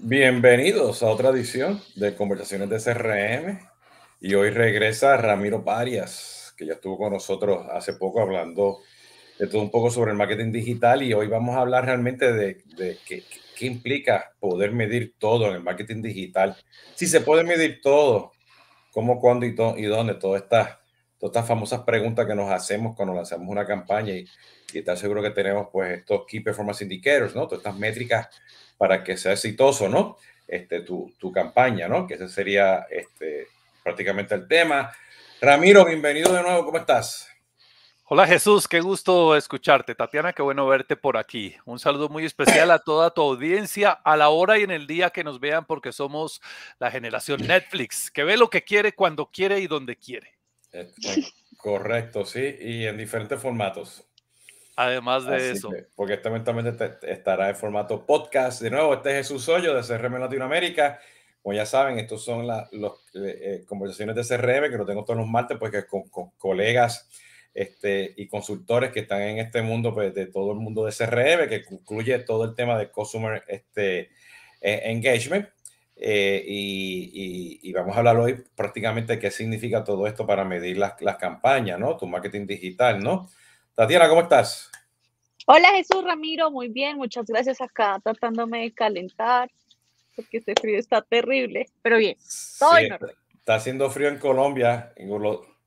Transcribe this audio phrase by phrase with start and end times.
[0.00, 3.58] Bienvenidos a otra edición de Conversaciones de CRM.
[4.20, 8.78] Y hoy regresa Ramiro Parias, que ya estuvo con nosotros hace poco hablando
[9.40, 11.02] de todo un poco sobre el marketing digital.
[11.02, 12.62] Y hoy vamos a hablar realmente de,
[13.04, 13.24] qué,
[13.66, 16.56] implica poder medir todo en el marketing digital.
[16.94, 18.30] Si se puede medir todo,
[18.92, 20.78] cómo, cuándo y, dónde, todas estas,
[21.18, 24.24] todas estas famosas preguntas que nos hacemos cuando lanzamos una campaña y,
[24.72, 27.48] y estar seguro que tenemos pues estos Key Performance Indicators, ¿no?
[27.48, 28.28] Todas estas métricas
[28.78, 30.16] para que sea exitoso, ¿no?
[30.46, 32.06] Este, tu, tu campaña, ¿no?
[32.06, 33.48] Que ese sería este,
[33.82, 34.90] prácticamente el tema.
[35.40, 37.28] Ramiro, bienvenido de nuevo, ¿cómo estás?
[38.10, 39.94] Hola Jesús, qué gusto escucharte.
[39.94, 41.54] Tatiana, qué bueno verte por aquí.
[41.66, 45.10] Un saludo muy especial a toda tu audiencia a la hora y en el día
[45.10, 46.40] que nos vean porque somos
[46.78, 50.38] la generación Netflix, que ve lo que quiere, cuando quiere y donde quiere.
[51.58, 54.07] Correcto, sí, y en diferentes formatos.
[54.80, 55.72] Además de eso.
[55.96, 58.62] porque este eventualmente estará en formato podcast.
[58.62, 61.00] De nuevo, este es Jesús Hoyo de CRM Latinoamérica.
[61.42, 62.78] Como ya saben, estos son las eh,
[63.14, 67.10] eh, conversaciones de CRM que lo tengo todos los martes, pues con, con, colegas
[67.52, 71.48] este, y consultores que están en este mundo, pues de todo el mundo de CRM,
[71.48, 74.10] que incluye todo el tema de Customer este,
[74.60, 75.48] e, Engagement.
[75.96, 80.78] Eh, y, y, vamos a hablar hoy prácticamente de qué significa todo esto para medir
[80.78, 81.96] las, las campañas, ¿no?
[81.96, 83.28] Tu marketing digital, ¿no?
[83.78, 84.72] Tatiana, ¿cómo estás?
[85.46, 89.48] Hola Jesús Ramiro, muy bien, muchas gracias acá tratándome de calentar,
[90.16, 92.16] porque este frío está terrible, pero bien,
[92.58, 94.92] todo Está haciendo frío en Colombia,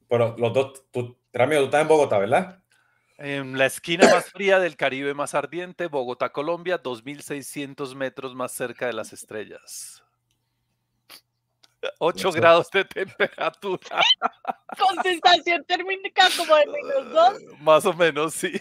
[0.10, 2.62] pero los dos, tú, Ramiro, tú estás en Bogotá, ¿verdad?
[3.18, 8.88] En la esquina más fría del Caribe más ardiente, Bogotá, Colombia, 2.600 metros más cerca
[8.88, 10.01] de las estrellas.
[12.00, 14.02] 8 grados de temperatura.
[14.80, 17.60] Con sensación térmica como de menos 2.
[17.60, 18.54] Más o menos, sí.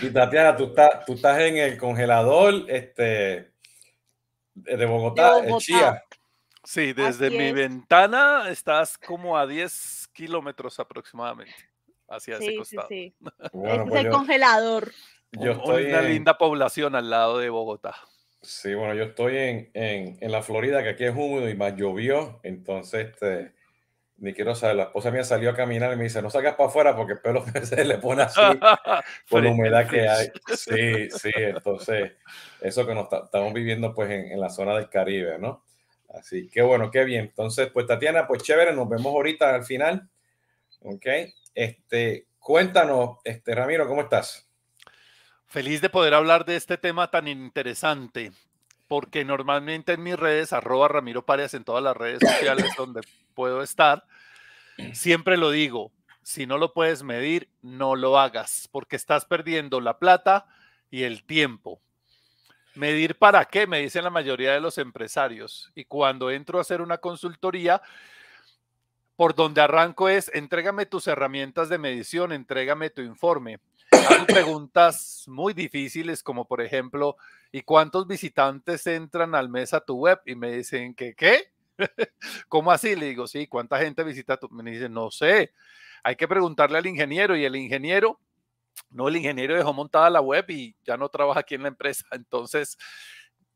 [0.00, 3.52] Y Tatiana, tú estás, tú estás en el congelador este,
[4.54, 6.02] de Bogotá, en Chía.
[6.64, 11.54] Sí, desde mi ventana estás como a 10 kilómetros aproximadamente
[12.08, 12.88] hacia ese costado.
[12.88, 13.28] Sí, sí.
[13.52, 14.92] Bueno, es pues el congelador.
[15.32, 17.96] Yo estoy una linda población al lado de Bogotá.
[18.40, 21.74] Sí, bueno, yo estoy en, en, en, la Florida, que aquí es húmedo y más
[21.74, 23.52] llovió, entonces este,
[24.18, 26.68] ni quiero saber, la esposa mía salió a caminar y me dice, no salgas para
[26.68, 28.40] afuera porque el pelo se le pone así
[29.30, 30.28] por la humedad que hay.
[30.56, 32.12] Sí, sí, entonces
[32.60, 35.64] eso que nos estamos viviendo pues en, en, la zona del Caribe, ¿no?
[36.08, 37.26] Así que bueno, qué bien.
[37.26, 40.08] Entonces, pues Tatiana, pues chévere, nos vemos ahorita al final.
[40.80, 41.06] Ok,
[41.54, 44.47] este, cuéntanos, este, Ramiro, ¿cómo estás?
[45.48, 48.32] Feliz de poder hablar de este tema tan interesante,
[48.86, 53.00] porque normalmente en mis redes, arroba Ramiro Parias en todas las redes sociales donde
[53.32, 54.04] puedo estar,
[54.92, 55.90] siempre lo digo,
[56.22, 60.48] si no lo puedes medir, no lo hagas, porque estás perdiendo la plata
[60.90, 61.80] y el tiempo.
[62.74, 63.66] ¿Medir para qué?
[63.66, 65.72] Me dicen la mayoría de los empresarios.
[65.74, 67.80] Y cuando entro a hacer una consultoría,
[69.16, 73.60] por donde arranco es, entrégame tus herramientas de medición, entrégame tu informe
[74.26, 77.16] preguntas muy difíciles como por ejemplo,
[77.52, 80.20] ¿y cuántos visitantes entran al mes a tu web?
[80.26, 81.50] Y me dicen que, ¿qué?
[82.48, 82.96] ¿Cómo así?
[82.96, 84.48] Le digo, sí, ¿cuánta gente visita tu?
[84.50, 85.52] Me dicen, no sé.
[86.02, 88.20] Hay que preguntarle al ingeniero y el ingeniero,
[88.90, 92.04] no, el ingeniero dejó montada la web y ya no trabaja aquí en la empresa.
[92.12, 92.78] Entonces,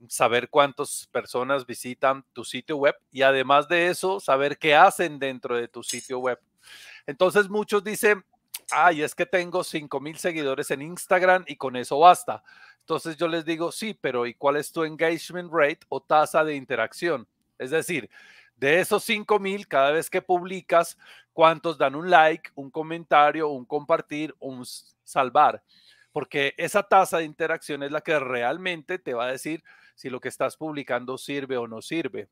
[0.09, 5.57] saber cuántas personas visitan tu sitio web y además de eso, saber qué hacen dentro
[5.57, 6.41] de tu sitio web.
[7.07, 8.25] Entonces, muchos dicen,
[8.73, 12.43] ay, es que tengo 5 mil seguidores en Instagram y con eso basta.
[12.81, 16.57] Entonces yo les digo, sí, pero ¿y cuál es tu engagement rate o tasa de
[16.57, 17.29] interacción?
[17.59, 18.11] Es decir,
[18.57, 20.99] de esos 5 mil, cada vez que publicas,
[21.33, 24.65] ¿cuántos dan un like, un comentario, un compartir, un
[25.05, 25.63] salvar?
[26.13, 29.63] Porque esa tasa de interacción es la que realmente te va a decir
[29.95, 32.29] si lo que estás publicando sirve o no sirve.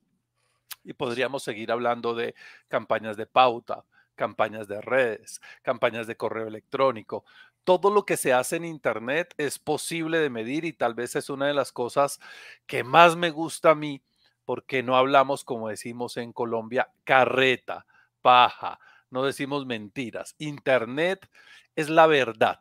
[0.85, 2.35] Y podríamos seguir hablando de
[2.69, 3.85] campañas de pauta,
[4.21, 7.25] campañas de redes, campañas de correo electrónico.
[7.65, 11.31] Todo lo que se hace en Internet es posible de medir y tal vez es
[11.31, 12.21] una de las cosas
[12.67, 14.03] que más me gusta a mí
[14.45, 17.87] porque no hablamos, como decimos en Colombia, carreta,
[18.21, 18.79] paja,
[19.09, 20.35] no decimos mentiras.
[20.37, 21.27] Internet
[21.75, 22.59] es la verdad.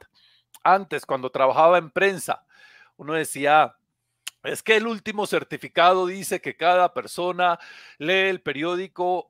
[0.64, 2.46] Antes, cuando trabajaba en prensa,
[2.96, 3.76] uno decía,
[4.44, 7.60] es que el último certificado dice que cada persona
[7.98, 9.29] lee el periódico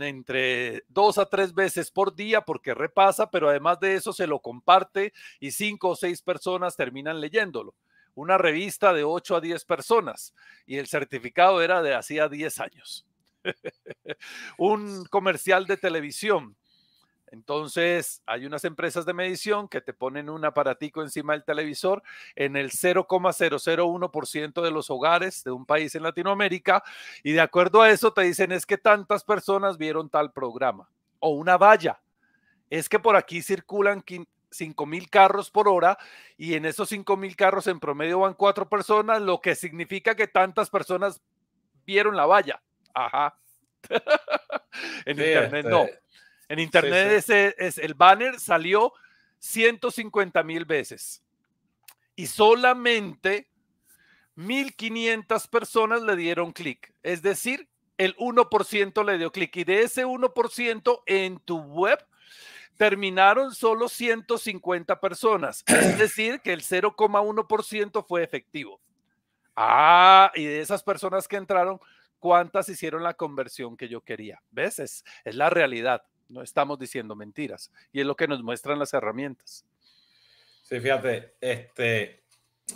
[0.00, 4.40] entre dos a tres veces por día porque repasa, pero además de eso se lo
[4.40, 7.74] comparte y cinco o seis personas terminan leyéndolo.
[8.14, 10.34] Una revista de ocho a diez personas
[10.66, 13.06] y el certificado era de hacía diez años.
[14.58, 16.56] Un comercial de televisión
[17.28, 22.02] Entonces, hay unas empresas de medición que te ponen un aparatico encima del televisor
[22.36, 26.84] en el 0,001% de los hogares de un país en Latinoamérica
[27.22, 30.88] y de acuerdo a eso te dicen es que tantas personas vieron tal programa
[31.18, 32.00] o una valla.
[32.70, 34.04] Es que por aquí circulan
[34.50, 35.98] 5 mil carros por hora
[36.36, 40.28] y en esos 5 mil carros en promedio van cuatro personas, lo que significa que
[40.28, 41.20] tantas personas
[41.84, 42.62] vieron la valla.
[42.94, 43.38] Ajá.
[45.04, 45.86] en internet no.
[46.48, 48.92] En internet Ese, es, el banner salió
[49.38, 51.22] 150 mil veces
[52.14, 53.48] y solamente
[54.36, 56.94] 1.500 personas le dieron clic.
[57.02, 61.98] Es decir, el 1% le dio clic y de ese 1% en tu web
[62.76, 65.64] terminaron solo 150 personas.
[65.66, 68.80] Es decir, que el 0,1% fue efectivo.
[69.54, 71.80] Ah, y de esas personas que entraron,
[72.18, 74.42] ¿cuántas hicieron la conversión que yo quería?
[74.50, 74.78] ¿Ves?
[74.78, 76.04] Es, es la realidad.
[76.28, 77.70] No estamos diciendo mentiras.
[77.92, 79.64] Y es lo que nos muestran las herramientas.
[80.62, 82.22] Sí, fíjate, este,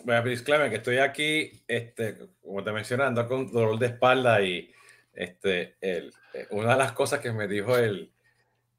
[0.05, 4.73] bueno, disclaimer que estoy aquí, este, como te mencioné, ando con dolor de espalda y
[5.13, 8.13] este, el, eh, una de las cosas que me dijo el,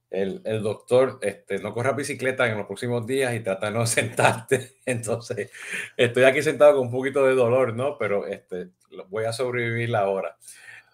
[0.10, 3.86] el, el, doctor, este, no corras bicicleta en los próximos días y trata de no
[3.88, 4.78] sentarte.
[4.86, 5.52] Entonces,
[5.98, 7.98] estoy aquí sentado con un poquito de dolor, ¿no?
[7.98, 8.70] Pero este,
[9.10, 10.38] voy a sobrevivir la hora.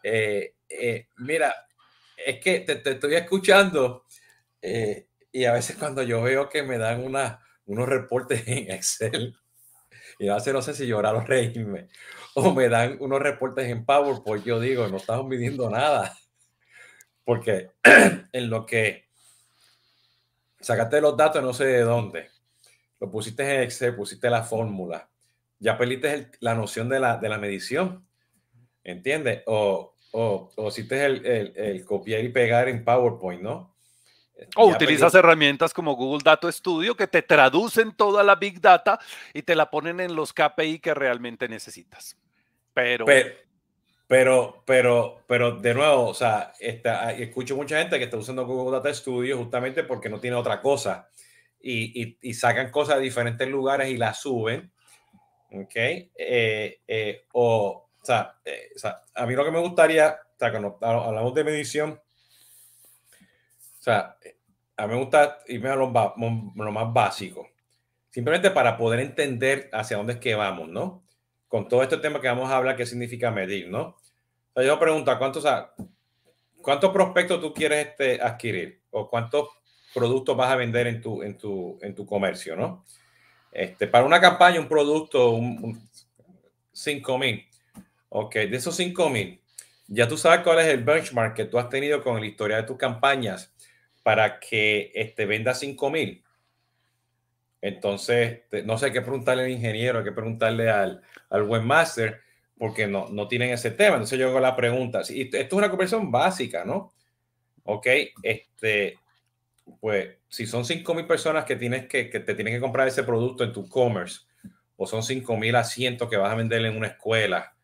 [0.02, 1.67] Eh, eh, mira,
[2.18, 4.06] es que te, estoy escuchando
[4.62, 9.36] eh, y a veces cuando yo veo que me dan una, unos reportes en Excel,
[10.19, 11.90] y a veces no sé si llorar o reírme,
[12.34, 16.18] o me dan unos reportes en PowerPoint, yo digo, no estamos midiendo nada,
[17.24, 17.72] porque
[18.31, 19.06] en lo que
[20.60, 22.30] sacaste los datos no sé de dónde,
[23.00, 25.08] lo pusiste en Excel, pusiste la fórmula,
[25.60, 28.08] ya perdiste la noción de la, de la medición,
[28.84, 29.44] ¿entiendes?
[29.46, 33.75] O, o, o si te el, el, el, copiar y pegar en PowerPoint, ¿no?
[34.56, 39.00] O utilizas herramientas como Google Data Studio que te traducen toda la Big Data
[39.33, 42.18] y te la ponen en los KPI que realmente necesitas.
[42.74, 43.06] Pero,
[44.07, 48.77] pero, pero, pero, de nuevo, o sea, está, escucho mucha gente que está usando Google
[48.77, 51.09] Data Studio justamente porque no tiene otra cosa
[51.59, 54.71] y, y, y sacan cosas de diferentes lugares y las suben.
[55.51, 55.75] ¿Ok?
[55.75, 57.87] Eh, eh, o
[58.45, 62.00] eh, o sea, a mí lo que me gustaría, o sea, cuando hablamos de medición,
[63.80, 64.18] o sea,
[64.75, 67.48] a mí me gusta irme a lo, más básico,
[68.09, 71.04] simplemente para poder entender hacia dónde es que vamos, ¿no?
[71.48, 73.98] Con todo este tema que vamos a hablar, qué significa medir, ¿no?
[74.54, 75.45] O sea, yo pregunto, ¿cuántos,
[76.62, 78.81] ¿cuántos prospectos tú quieres este, adquirir?
[78.92, 79.50] ¿O cuántos
[79.94, 82.86] productos vas a vender en tu, en tu, en tu comercio, ¿no?
[83.51, 85.89] Este, para una campaña, un producto, un, un
[86.77, 87.47] 5 mil.
[88.09, 89.42] Ok, de esos 5 mil,
[89.88, 92.63] ya tú sabes cuál es el benchmark que tú has tenido con la historia de
[92.63, 93.54] tus campañas
[94.04, 96.24] para que este, venda 5 mil.
[97.62, 102.21] Entonces, no sé qué preguntarle al ingeniero, qué preguntarle al, al webmaster,
[102.57, 103.95] porque no, no tienen ese tema.
[103.95, 105.01] Entonces yo hago la pregunta.
[105.09, 106.94] Y esto es una conversión básica, ¿no?
[107.63, 107.88] Ok,
[108.24, 108.98] este,
[109.81, 113.04] pues si son 5 mil personas que, tienes que, que te tienen que comprar ese
[113.04, 114.21] producto en tu commerce,
[114.77, 117.56] o son 5 mil asientos que vas a vender en una escuela,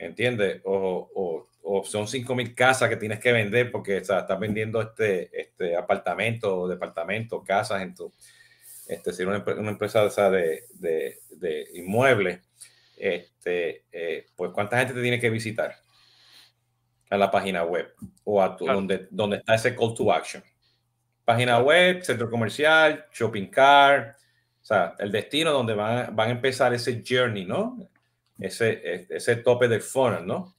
[0.00, 0.62] ¿entiendes?
[0.64, 5.76] O, o, son 5 mil casas que tienes que vender porque estás vendiendo este, este
[5.76, 8.12] apartamento, departamento, casas en tu,
[8.88, 12.40] este, si una, una empresa de, de, de, inmuebles,
[12.96, 15.76] este, eh, pues cuánta gente te tiene que visitar
[17.08, 17.92] a la página web
[18.24, 20.42] o a tu, donde, donde está ese call to action.
[21.24, 24.16] Página web, centro comercial, shopping car,
[24.60, 27.88] o sea, el destino donde van, van a empezar ese journey, ¿no?
[28.40, 30.56] Ese, ese tope del funnel, ¿no?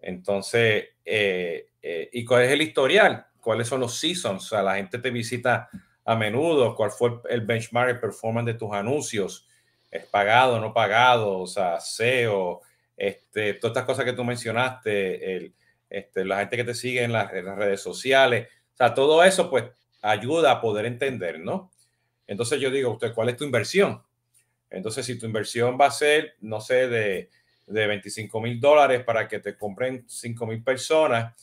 [0.00, 3.26] Entonces, eh, eh, ¿y cuál es el historial?
[3.40, 4.44] ¿Cuáles son los seasons?
[4.44, 5.68] O sea, la gente te visita
[6.04, 9.48] a menudo, cuál fue el benchmark de performance de tus anuncios,
[9.90, 12.60] es pagado, no pagado, o sea, SEO,
[12.96, 15.54] este, todas estas cosas que tú mencionaste, el,
[15.88, 19.22] este, la gente que te sigue en las, en las, redes sociales, o sea, todo
[19.22, 19.64] eso pues
[20.00, 21.70] ayuda a poder entender, ¿no?
[22.26, 24.02] Entonces yo digo, usted, ¿cuál es tu inversión?
[24.72, 27.30] Entonces, si tu inversión va a ser, no sé, de,
[27.66, 31.34] de 25 mil dólares para que te compren 5 mil personas,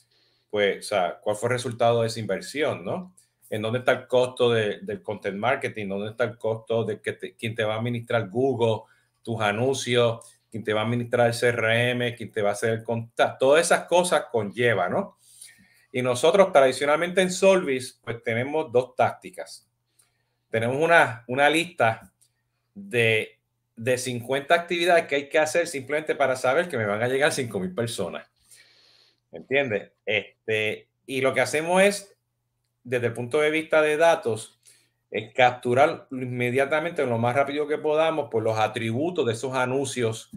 [0.49, 3.15] pues, o sea, ¿cuál fue el resultado de esa inversión, no?
[3.49, 5.87] ¿En dónde está el costo de, del content marketing?
[5.87, 8.83] ¿Dónde está el costo de que te, quién te va a administrar Google,
[9.23, 10.19] tus anuncios,
[10.51, 13.47] quién te va a administrar el CRM, quién te va a hacer el contacto?
[13.47, 15.17] Todas esas cosas conlleva, ¿no?
[15.91, 19.67] Y nosotros tradicionalmente en Solvis, pues tenemos dos tácticas.
[20.49, 22.11] Tenemos una, una lista
[22.87, 23.39] de,
[23.75, 27.31] de 50 actividades que hay que hacer simplemente para saber que me van a llegar
[27.31, 28.27] 5 mil personas.
[29.31, 29.91] ¿Entiendes?
[30.05, 32.15] Este, y lo que hacemos es
[32.83, 34.59] desde el punto de vista de datos,
[35.35, 40.29] capturar inmediatamente, lo más rápido que podamos, pues los atributos de esos anuncios,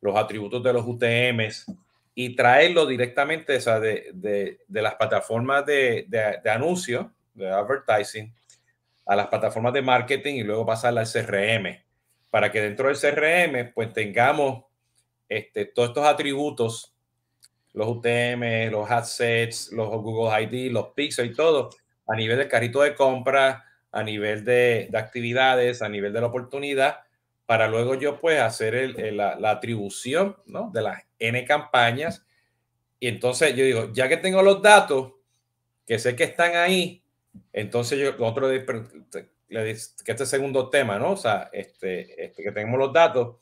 [0.00, 1.66] los atributos de los UTMs
[2.14, 8.32] y traerlo directamente de, de, de, las plataformas de, de anuncios, de advertising,
[9.10, 11.82] a las plataformas de marketing y luego pasarla al CRM,
[12.30, 14.66] para que dentro del CRM pues tengamos
[15.28, 16.94] este, todos estos atributos,
[17.72, 21.70] los UTM, los assets, los Google ID, los Pixel y todo,
[22.06, 26.28] a nivel del carrito de compra, a nivel de, de actividades, a nivel de la
[26.28, 27.00] oportunidad,
[27.46, 30.70] para luego yo pues hacer el, la, la, atribución ¿no?
[30.72, 32.24] de las N campañas.
[33.00, 35.14] Y entonces yo digo, ya que tengo los datos,
[35.84, 37.02] que sé que están ahí,
[37.52, 38.48] entonces yo, otro
[40.04, 41.12] que este segundo tema, ¿no?
[41.12, 43.36] O sea, este, este, que tenemos los datos,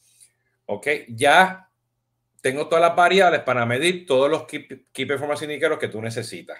[0.66, 1.68] ok, ya
[2.40, 6.58] tengo todas las variables para medir todos los key, key performance indicators que tú necesitas.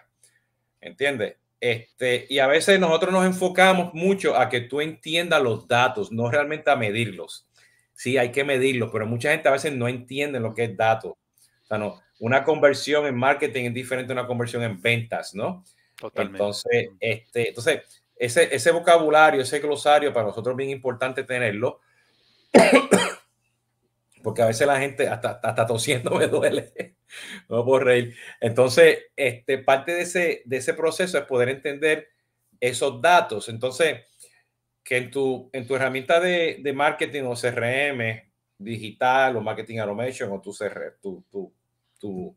[0.80, 1.36] ¿Entiendes?
[1.60, 6.30] Este, y a veces nosotros nos enfocamos mucho a que tú entiendas los datos, no
[6.30, 7.48] realmente a medirlos.
[7.94, 11.12] Sí, hay que medirlos, pero mucha gente a veces no entiende lo que es datos.
[11.12, 15.64] O sea, no, una conversión en marketing es diferente a una conversión en ventas, ¿no?
[15.98, 16.38] Totalmente.
[16.38, 17.82] Entonces, este, entonces
[18.18, 21.80] ese, ese vocabulario, ese glosario, para nosotros es bien importante tenerlo.
[24.22, 26.96] Porque a veces la gente hasta, hasta tosiendo me duele.
[27.48, 28.16] no puedo reír.
[28.40, 32.08] Entonces, este, parte de ese, de ese proceso es poder entender
[32.60, 33.48] esos datos.
[33.48, 34.00] Entonces,
[34.82, 38.22] que en tu, en tu herramienta de, de marketing o CRM
[38.58, 40.52] digital o marketing automation o tu,
[41.00, 41.52] tu, tu,
[42.00, 42.36] tu,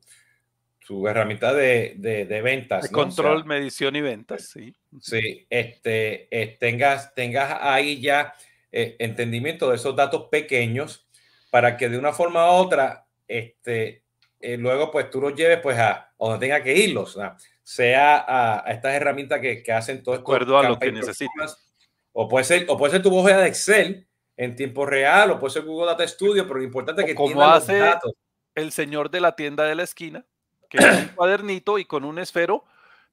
[0.91, 2.83] tu herramienta de, de, de ventas.
[2.83, 4.75] De control, o sea, medición y ventas, sí.
[4.99, 8.33] Sí, este, eh, tengas, tengas ahí ya
[8.73, 11.07] eh, entendimiento de esos datos pequeños
[11.49, 14.03] para que de una forma u otra, este,
[14.41, 17.37] eh, luego pues tú los lleves pues a donde tenga que irlos, ¿no?
[17.63, 20.29] sea a, a, estas herramientas que, que hacen todo esto.
[20.29, 21.73] De acuerdo a lo que necesitas.
[22.11, 25.53] O puede ser, o puede ser tu hoja de Excel en tiempo real, o puede
[25.53, 28.11] ser Google Data Studio, pero lo importante es que como hace los datos.
[28.55, 30.25] el señor de la tienda de la esquina,
[30.71, 32.63] que es un cuadernito y con un esfero,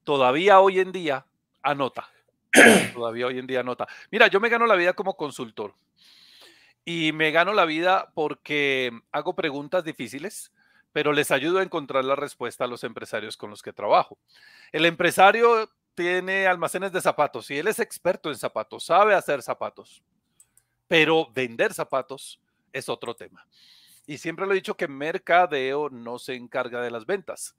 [0.05, 1.27] todavía hoy en día
[1.61, 2.09] anota.
[2.95, 3.87] todavía hoy en día anota.
[4.11, 5.75] Mira, yo me gano la vida como consultor.
[6.85, 10.53] Y me gano la vida porque hago preguntas difíciles,
[10.93, 14.19] pero les ayudo a encontrar la respuesta a los empresarios con los que trabajo.
[14.73, 20.03] El empresario tiene almacenes de zapatos y él es experto en zapatos, sabe hacer zapatos,
[20.87, 22.41] pero vender zapatos
[22.73, 23.45] es otro tema.
[24.09, 27.55] Y siempre lo he dicho que mercadeo no se encarga de las ventas.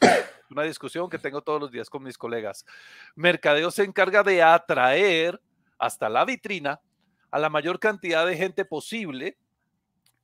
[0.49, 2.65] Una discusión que tengo todos los días con mis colegas.
[3.13, 5.39] Mercadeo se encarga de atraer
[5.77, 6.81] hasta la vitrina
[7.29, 9.37] a la mayor cantidad de gente posible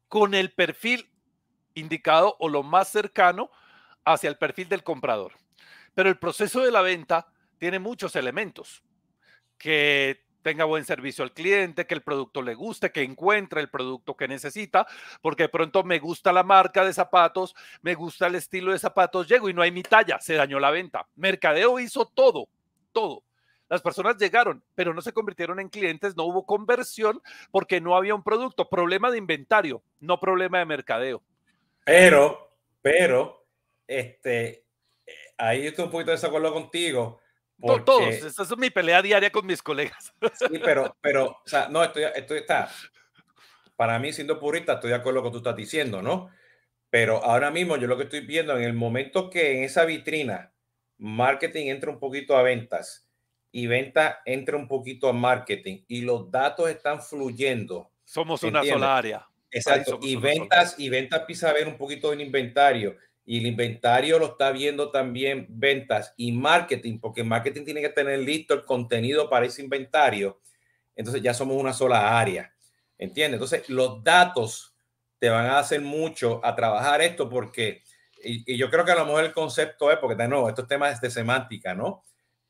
[0.07, 1.11] con el perfil
[1.75, 3.51] indicado o lo más cercano
[4.03, 5.33] hacia el perfil del comprador.
[5.93, 7.27] Pero el proceso de la venta
[7.59, 8.83] tiene muchos elementos
[9.59, 14.15] que tenga buen servicio al cliente, que el producto le guste, que encuentre el producto
[14.15, 14.85] que necesita,
[15.23, 19.27] porque de pronto me gusta la marca de zapatos, me gusta el estilo de zapatos,
[19.27, 21.07] llego y no hay mi talla, se dañó la venta.
[21.15, 22.47] Mercadeo hizo todo,
[22.91, 23.23] todo.
[23.69, 28.13] Las personas llegaron, pero no se convirtieron en clientes, no hubo conversión porque no había
[28.13, 28.69] un producto.
[28.69, 31.23] Problema de inventario, no problema de mercadeo.
[31.83, 32.51] Pero,
[32.83, 33.47] pero,
[33.87, 34.63] este,
[35.39, 37.19] ahí yo estoy un poquito de desacuerdo contigo.
[37.59, 40.13] Porque, Todos, esa es mi pelea diaria con mis colegas.
[40.33, 42.69] Sí, pero, pero, o sea, no, estoy, estoy, está,
[43.75, 46.29] para mí siendo purista, estoy de acuerdo con lo que tú estás diciendo, ¿no?
[46.89, 50.53] Pero ahora mismo yo lo que estoy viendo en el momento que en esa vitrina
[50.97, 53.05] marketing entra un poquito a ventas,
[53.55, 57.89] y venta entra un poquito a marketing y los datos están fluyendo.
[58.03, 58.81] Somos una ¿entiendes?
[58.81, 59.29] sola área.
[59.49, 59.97] Exacto.
[60.01, 62.97] Y ventas, y ventas empieza a ver un poquito en inventario.
[63.25, 68.19] Y el inventario lo está viendo también ventas y marketing, porque marketing tiene que tener
[68.19, 70.39] listo el contenido para ese inventario.
[70.95, 72.53] Entonces ya somos una sola área.
[72.97, 73.41] ¿Entiendes?
[73.41, 74.75] Entonces los datos
[75.19, 77.83] te van a hacer mucho a trabajar esto porque,
[78.23, 80.67] y, y yo creo que a lo mejor el concepto es, porque de nuevo, estos
[80.67, 82.03] temas de semántica, ¿no?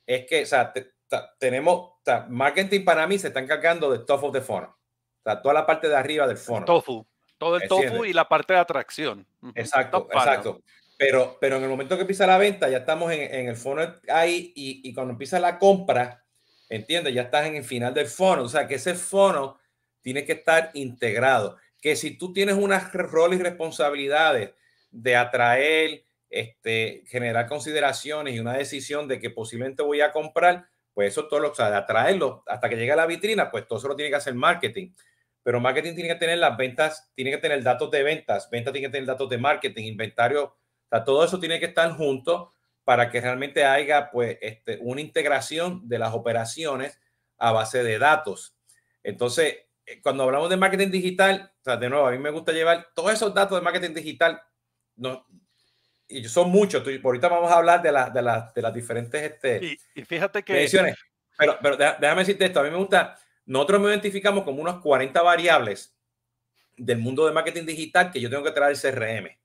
[0.06, 0.96] Es que, o sea, te,
[1.40, 1.94] tenemos,
[2.30, 4.70] marketing para mí se está encargando de top of the funnel.
[4.70, 6.66] O sea, toda la parte de arriba del funnel.
[6.66, 7.06] Tofu.
[7.38, 9.26] Todo el tofu y la parte de atracción.
[9.56, 10.62] Exacto, exacto.
[10.98, 13.96] Pero, pero en el momento que empieza la venta, ya estamos en, en el funnel
[14.08, 16.24] ahí y, y, cuando empieza la compra,
[16.70, 17.14] ¿entiendes?
[17.14, 18.46] Ya estás en el final del funnel.
[18.46, 19.52] O sea, que ese funnel
[20.02, 21.58] tiene que estar integrado.
[21.82, 24.52] Que si tú tienes unas roles y responsabilidades
[24.92, 31.10] de atraer, este, generar consideraciones y una decisión de que posiblemente voy a comprar, pues
[31.10, 33.80] eso todo lo, o sea, de atraerlo hasta que llegue a la vitrina, pues todo
[33.80, 34.92] eso lo tiene que hacer marketing.
[35.46, 38.88] Pero marketing tiene que tener las ventas, tiene que tener datos de ventas, ventas tiene
[38.88, 40.58] que tener datos de marketing, inventario, o
[40.90, 45.88] sea, todo eso tiene que estar junto para que realmente haya pues, este, una integración
[45.88, 47.00] de las operaciones
[47.38, 48.58] a base de datos.
[49.04, 52.52] Entonces, eh, cuando hablamos de marketing digital, o sea, de nuevo, a mí me gusta
[52.52, 54.42] llevar todos esos datos de marketing digital,
[54.96, 55.28] no,
[56.08, 59.78] y son muchos, ahorita vamos a hablar de, la, de, la, de las diferentes este,
[59.94, 60.54] y, fíjate que...
[60.54, 60.98] Mediciones.
[61.38, 65.22] Pero, pero déjame decirte esto, a mí me gusta, nosotros me identificamos como unos 40
[65.22, 65.96] variables
[66.78, 69.38] del mundo de marketing digital que yo tengo que traer el CRM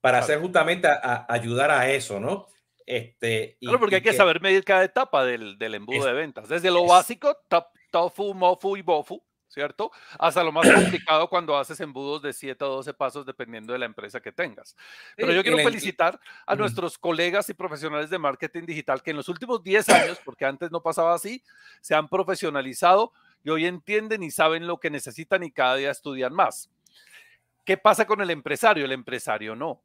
[0.00, 2.46] para hacer justamente a, ayudar a eso, ¿no?
[2.86, 6.70] Este, claro, porque hay que, saber medir cada etapa del, del embudo de ventas, desde
[6.70, 9.90] lo básico, top, tofu, mofu y bofu, ¿cierto?
[10.18, 13.86] Hasta lo más complicado cuando haces embudos de 7 o 12 pasos dependiendo de la
[13.86, 14.76] empresa que tengas.
[15.16, 19.28] Pero yo quiero felicitar a nuestros colegas y profesionales de marketing digital que en los
[19.28, 21.42] últimos 10 años, porque antes no pasaba así,
[21.80, 23.12] se han profesionalizado
[23.42, 26.70] y hoy entienden y saben lo que necesitan y cada día estudian más.
[27.64, 28.84] ¿Qué pasa con el empresario?
[28.84, 29.82] El empresario no.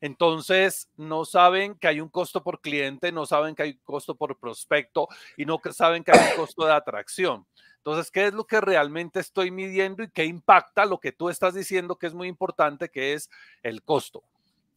[0.00, 4.14] Entonces, no saben que hay un costo por cliente, no saben que hay un costo
[4.14, 7.46] por prospecto y no saben que hay un costo de atracción.
[7.78, 11.52] Entonces, ¿qué es lo que realmente estoy midiendo y qué impacta lo que tú estás
[11.52, 13.28] diciendo que es muy importante, que es
[13.62, 14.24] el costo?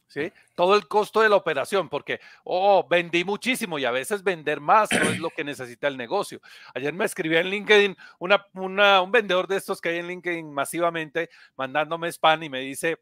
[0.08, 0.32] ¿Sí?
[0.54, 4.90] Todo el costo de la operación, porque, oh, vendí muchísimo y a veces vender más
[4.90, 6.40] no es lo que necesita el negocio.
[6.74, 12.08] Ayer me escribió en LinkedIn un vendedor de estos que hay en LinkedIn masivamente mandándome
[12.08, 12.98] spam y me dice,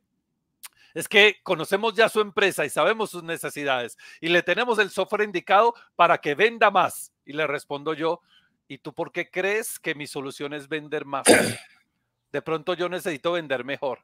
[0.97, 5.25] es que conocemos ya su empresa y sabemos sus necesidades y le tenemos el software
[5.25, 7.13] indicado para que venda más.
[7.27, 8.23] Y le respondo yo,
[8.67, 11.27] ¿y tú por qué crees que mi solución es vender más?
[12.33, 13.99] De pronto yo necesito vender mejor.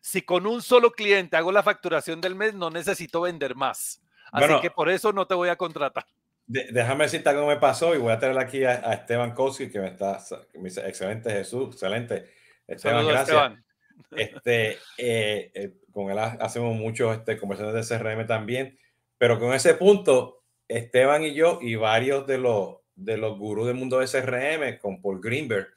[0.00, 4.00] Si con un solo cliente hago la facturación del mes, no necesito vender más.
[4.32, 6.06] Así que por eso no te voy a contratar.
[6.46, 9.80] déjame decirte algo que me pasó y voy a tener aquí a, Esteban Kowski, que
[9.80, 10.18] me está,
[10.54, 12.32] excelente Jesús, excelente.
[12.66, 13.28] Esteban, gracias.
[13.28, 13.67] Esteban.
[14.16, 18.78] Este, eh, eh, con él hacemos muchos este, conversaciones de CRM también,
[19.16, 23.76] pero con ese punto, Esteban y yo y varios de los, de los gurús del
[23.76, 25.68] mundo de CRM, con Paul Greenberg,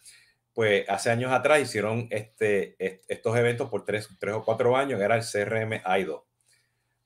[0.54, 2.76] pues hace años atrás hicieron este,
[3.08, 6.26] estos eventos por tres, tres o cuatro años, era el CRM IDO.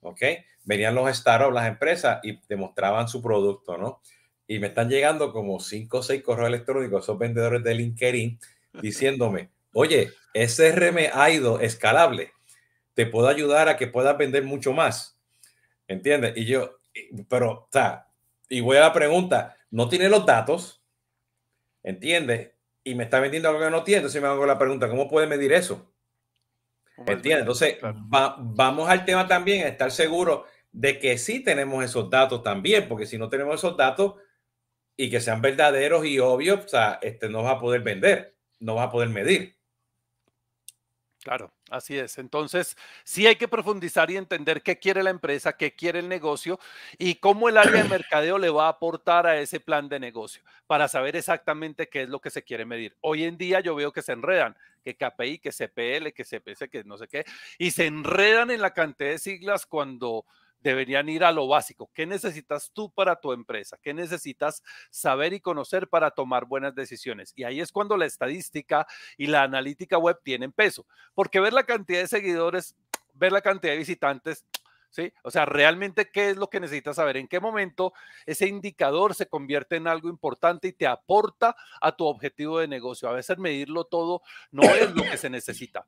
[0.01, 0.21] ¿Ok?
[0.65, 4.01] Venían los startups, las empresas y demostraban su producto, ¿no?
[4.47, 8.39] Y me están llegando como cinco o seis correos electrónicos, esos vendedores de LinkedIn,
[8.81, 12.33] diciéndome, oye, SRM ido escalable,
[12.93, 15.17] te puedo ayudar a que puedas vender mucho más.
[15.87, 16.33] ¿Entiendes?
[16.35, 16.79] Y yo,
[17.29, 18.09] pero, o sea,
[18.49, 20.83] y voy a la pregunta, no tiene los datos,
[21.83, 22.51] ¿entiendes?
[22.83, 25.27] Y me está vendiendo algo que no tiene, entonces me hago la pregunta, ¿cómo puede
[25.27, 25.91] medir eso?
[26.97, 27.41] ¿Entiendes?
[27.41, 32.87] Entonces, vamos al tema también, a estar seguro de que sí tenemos esos datos también,
[32.87, 34.15] porque si no tenemos esos datos
[34.97, 38.75] y que sean verdaderos y obvios, o sea, este no va a poder vender, no
[38.75, 39.55] va a poder medir.
[41.25, 42.19] Claro, así es.
[42.19, 46.59] Entonces, sí hay que profundizar y entender qué quiere la empresa, qué quiere el negocio
[46.99, 50.43] y cómo el área de mercadeo le va a aportar a ese plan de negocio
[50.67, 52.95] para saber exactamente qué es lo que se quiere medir.
[53.01, 56.83] Hoy en día yo veo que se enredan, que KPI, que CPL, que CPC, que
[56.83, 57.25] no sé qué,
[57.57, 60.25] y se enredan en la cantidad de siglas cuando
[60.69, 61.91] deberían ir a lo básico.
[61.93, 63.77] ¿Qué necesitas tú para tu empresa?
[63.81, 67.33] ¿Qué necesitas saber y conocer para tomar buenas decisiones?
[67.35, 71.65] Y ahí es cuando la estadística y la analítica web tienen peso, porque ver la
[71.65, 72.75] cantidad de seguidores,
[73.13, 74.43] ver la cantidad de visitantes,
[74.89, 75.13] ¿sí?
[75.23, 77.93] O sea, realmente qué es lo que necesitas saber, en qué momento
[78.25, 83.07] ese indicador se convierte en algo importante y te aporta a tu objetivo de negocio.
[83.07, 85.85] A veces medirlo todo no es lo que se necesita,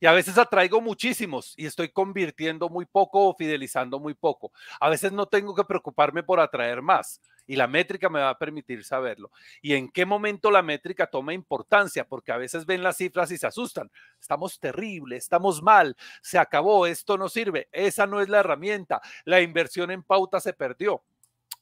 [0.00, 4.52] Y a veces atraigo muchísimos y estoy convirtiendo muy poco o fidelizando muy poco.
[4.80, 8.38] A veces no tengo que preocuparme por atraer más y la métrica me va a
[8.38, 9.30] permitir saberlo.
[9.62, 12.06] ¿Y en qué momento la métrica toma importancia?
[12.06, 13.90] Porque a veces ven las cifras y se asustan.
[14.20, 19.40] Estamos terrible, estamos mal, se acabó, esto no sirve, esa no es la herramienta, la
[19.40, 21.02] inversión en pauta se perdió.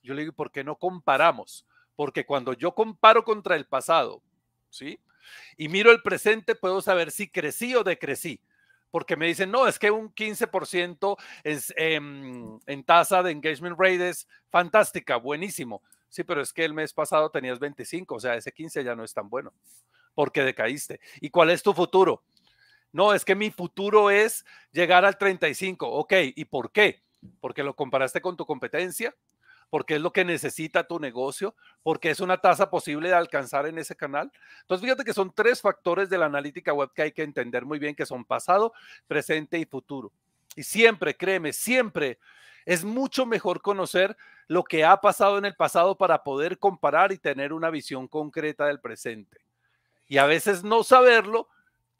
[0.02, 1.66] Yo le digo, ¿por qué no comparamos?
[1.96, 4.22] Porque cuando yo comparo contra el pasado,
[4.68, 4.98] ¿sí?
[5.56, 8.40] Y miro el presente, puedo saber si crecí o decrecí
[8.94, 14.08] porque me dicen, no, es que un 15% es, em, en tasa de engagement rate
[14.08, 15.82] es fantástica, buenísimo.
[16.08, 19.02] Sí, pero es que el mes pasado tenías 25, o sea, ese 15 ya no
[19.02, 19.52] es tan bueno,
[20.14, 21.00] porque decaíste.
[21.20, 22.22] ¿Y cuál es tu futuro?
[22.92, 25.90] No, es que mi futuro es llegar al 35.
[25.90, 27.02] Ok, ¿y por qué?
[27.40, 29.12] Porque lo comparaste con tu competencia,
[29.74, 33.76] porque es lo que necesita tu negocio, porque es una tasa posible de alcanzar en
[33.76, 34.30] ese canal.
[34.60, 37.80] Entonces, fíjate que son tres factores de la analítica web que hay que entender muy
[37.80, 38.72] bien, que son pasado,
[39.08, 40.12] presente y futuro.
[40.54, 42.20] Y siempre, créeme, siempre
[42.64, 47.18] es mucho mejor conocer lo que ha pasado en el pasado para poder comparar y
[47.18, 49.40] tener una visión concreta del presente.
[50.06, 51.48] Y a veces no saberlo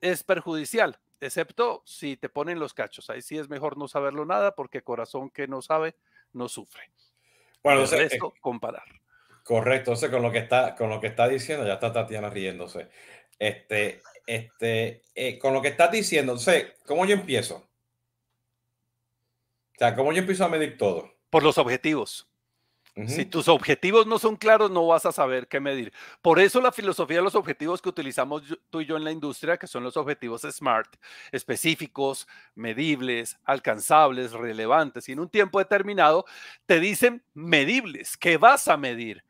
[0.00, 3.10] es perjudicial, excepto si te ponen los cachos.
[3.10, 5.96] Ahí sí es mejor no saberlo nada porque corazón que no sabe
[6.32, 6.94] no sufre.
[7.64, 8.84] Bueno, el entonces, resto, comparar.
[9.42, 12.88] Correcto, entonces con lo que está, con lo que está diciendo, ya está Tatiana riéndose.
[13.38, 17.56] Este, este, eh, con lo que estás diciendo, entonces, ¿cómo yo empiezo?
[19.74, 21.10] O sea, ¿cómo yo empiezo a medir todo?
[21.30, 22.28] Por los objetivos.
[23.08, 25.92] Si tus objetivos no son claros, no vas a saber qué medir.
[26.22, 29.56] Por eso la filosofía de los objetivos que utilizamos tú y yo en la industria,
[29.56, 30.94] que son los objetivos SMART,
[31.32, 36.24] específicos, medibles, alcanzables, relevantes y en un tiempo determinado,
[36.66, 39.24] te dicen medibles, que vas a medir.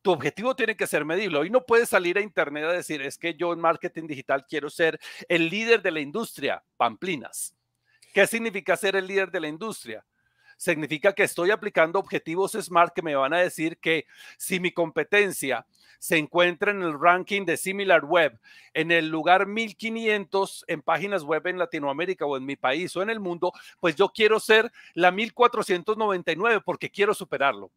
[0.00, 1.38] Tu objetivo tiene que ser medible.
[1.38, 4.70] Hoy no puedes salir a internet a decir, es que yo en marketing digital quiero
[4.70, 7.54] ser el líder de la industria, pamplinas.
[8.14, 10.04] ¿Qué significa ser el líder de la industria?
[10.60, 15.66] Significa que estoy aplicando objetivos SMART que me van a decir que si mi competencia
[15.98, 18.38] se encuentra en el ranking de Similar Web
[18.74, 23.08] en el lugar 1500 en páginas web en Latinoamérica o en mi país o en
[23.08, 27.70] el mundo, pues yo quiero ser la 1499 porque quiero superarlo.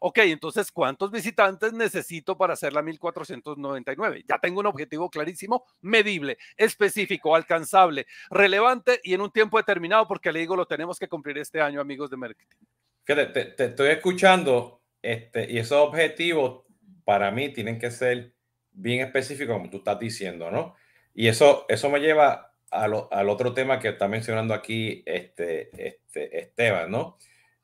[0.00, 4.24] Ok, entonces, ¿cuántos visitantes necesito para hacer la 1499?
[4.28, 10.32] Ya tengo un objetivo clarísimo, medible, específico, alcanzable, relevante y en un tiempo determinado, porque
[10.32, 12.56] le digo, lo tenemos que cumplir este año, amigos de marketing.
[13.04, 16.64] Fíjate, te, te estoy escuchando este, y esos objetivos
[17.04, 18.34] para mí tienen que ser
[18.70, 20.74] bien específicos, como tú estás diciendo, ¿no?
[21.14, 22.54] Y eso, eso me lleva
[22.88, 27.16] lo- al otro tema que está mencionando aquí este, este, Esteban, ¿no?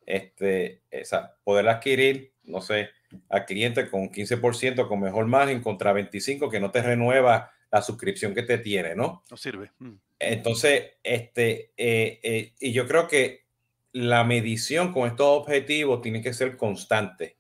[0.07, 2.91] Este, esa, poder adquirir, no sé,
[3.29, 8.35] al cliente con 15% con mejor margen contra 25 que no te renueva la suscripción
[8.35, 9.25] que te tiene, ¿no?
[9.31, 9.73] No sirve.
[9.79, 9.95] Mm.
[10.19, 13.45] Entonces, este, eh, eh, y yo creo que
[13.93, 17.37] la medición con estos objetivos tiene que ser constante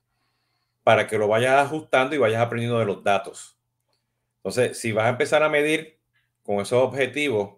[0.83, 3.57] para que lo vayas ajustando y vayas aprendiendo de los datos.
[4.37, 5.99] Entonces, si vas a empezar a medir
[6.43, 7.57] con esos objetivos,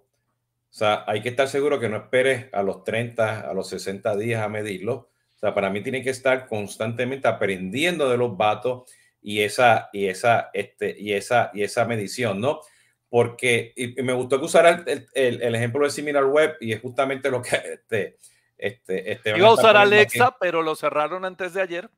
[0.76, 4.14] o sea, hay que estar seguro que no esperes a los 30, a los 60
[4.16, 5.08] días a medirlo.
[5.34, 8.82] O sea, para mí tiene que estar constantemente aprendiendo de los datos
[9.22, 12.60] y esa, y esa, este, y esa, y esa medición, ¿no?
[13.08, 16.72] porque y, y me gustó que usara el, el, el ejemplo de Similar Web y
[16.72, 18.18] es justamente lo que este,
[18.58, 20.36] este, este Iba a usar Alexa, aquí.
[20.40, 21.88] pero lo cerraron antes de ayer,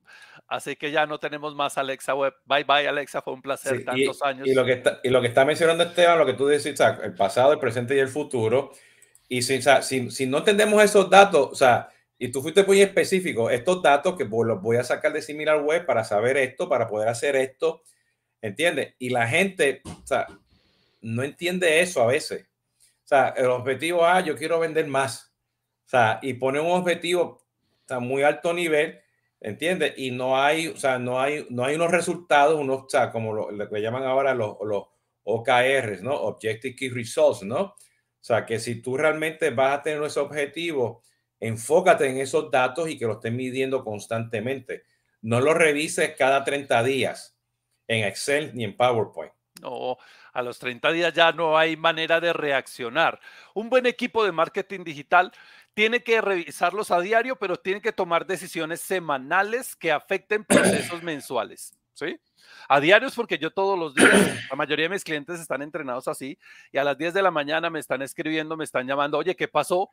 [0.48, 2.34] así que ya no tenemos más Alexa Web.
[2.44, 4.46] Bye bye Alexa, fue un placer Sí, tantos y, años.
[4.48, 6.76] Y lo, que está, y lo que está mencionando Esteban, lo que tú decís, o
[6.76, 8.72] sea, el pasado, el presente y el futuro.
[9.28, 12.64] Y si, o sea, si, si no entendemos esos datos, o sea, y tú fuiste
[12.64, 16.36] muy específico, estos datos que pues, los voy a sacar de Similar Web para saber
[16.36, 17.82] esto, para poder hacer esto,
[18.42, 18.94] ¿entiendes?
[18.98, 20.26] Y la gente, o sea,
[21.00, 22.46] no entiende eso a veces.
[23.04, 25.32] O sea, el objetivo, ah, yo quiero vender más.
[25.86, 27.46] O sea, y pone un objetivo
[27.88, 29.00] a muy alto nivel,
[29.40, 29.94] ¿entiendes?
[29.96, 33.32] Y no hay, o sea, no hay, no hay unos resultados, unos, o sea, como
[33.32, 34.84] lo, lo que llaman ahora los, los
[35.24, 36.14] OKRs, ¿no?
[36.14, 37.60] Objective Key Results, ¿no?
[37.60, 37.74] O
[38.20, 41.02] sea, que si tú realmente vas a tener ese objetivo,
[41.40, 44.84] enfócate en esos datos y que lo estés midiendo constantemente.
[45.22, 47.38] No lo revises cada 30 días
[47.86, 49.32] en Excel ni en PowerPoint.
[49.60, 49.98] No,
[50.32, 53.20] a los 30 días ya no hay manera de reaccionar.
[53.54, 55.32] Un buen equipo de marketing digital
[55.78, 61.72] tiene que revisarlos a diario, pero tiene que tomar decisiones semanales que afecten procesos mensuales.
[61.92, 62.18] ¿Sí?
[62.68, 64.10] A diarios porque yo todos los días,
[64.50, 66.36] la mayoría de mis clientes están entrenados así
[66.72, 69.46] y a las 10 de la mañana me están escribiendo, me están llamando, oye, ¿qué
[69.46, 69.92] pasó?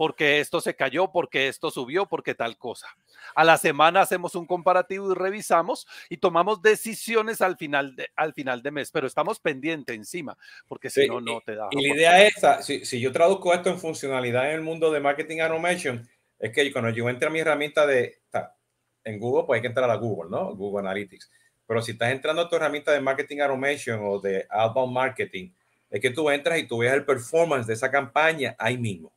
[0.00, 2.86] Porque esto se cayó, porque esto subió, porque tal cosa.
[3.34, 8.32] A la semana hacemos un comparativo y revisamos y tomamos decisiones al final de, al
[8.32, 11.68] final de mes, pero estamos pendientes encima, porque si sí, no, no te da.
[11.72, 12.32] Y la idea es,
[12.62, 16.08] si, si, yo traduzco esto en funcionalidad en el mundo de marketing automation,
[16.38, 18.22] es que cuando yo entre a mi herramienta de,
[19.04, 20.56] en Google, pues hay que entrar a Google, ¿no?
[20.56, 21.30] Google Analytics.
[21.66, 25.52] Pero si estás entrando a tu herramienta de marketing automation o de outbound marketing,
[25.90, 29.12] es que tú entras y tú veas el performance de esa campaña ahí mismo.